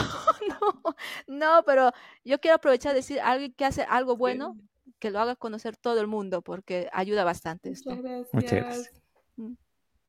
[0.48, 0.96] no,
[1.28, 1.92] no, pero
[2.24, 4.58] yo quiero aprovechar de decir alguien que hace algo bueno,
[5.00, 7.96] que lo haga conocer todo el mundo porque ayuda bastante esto.
[7.96, 9.01] Muchas Muchas gracias.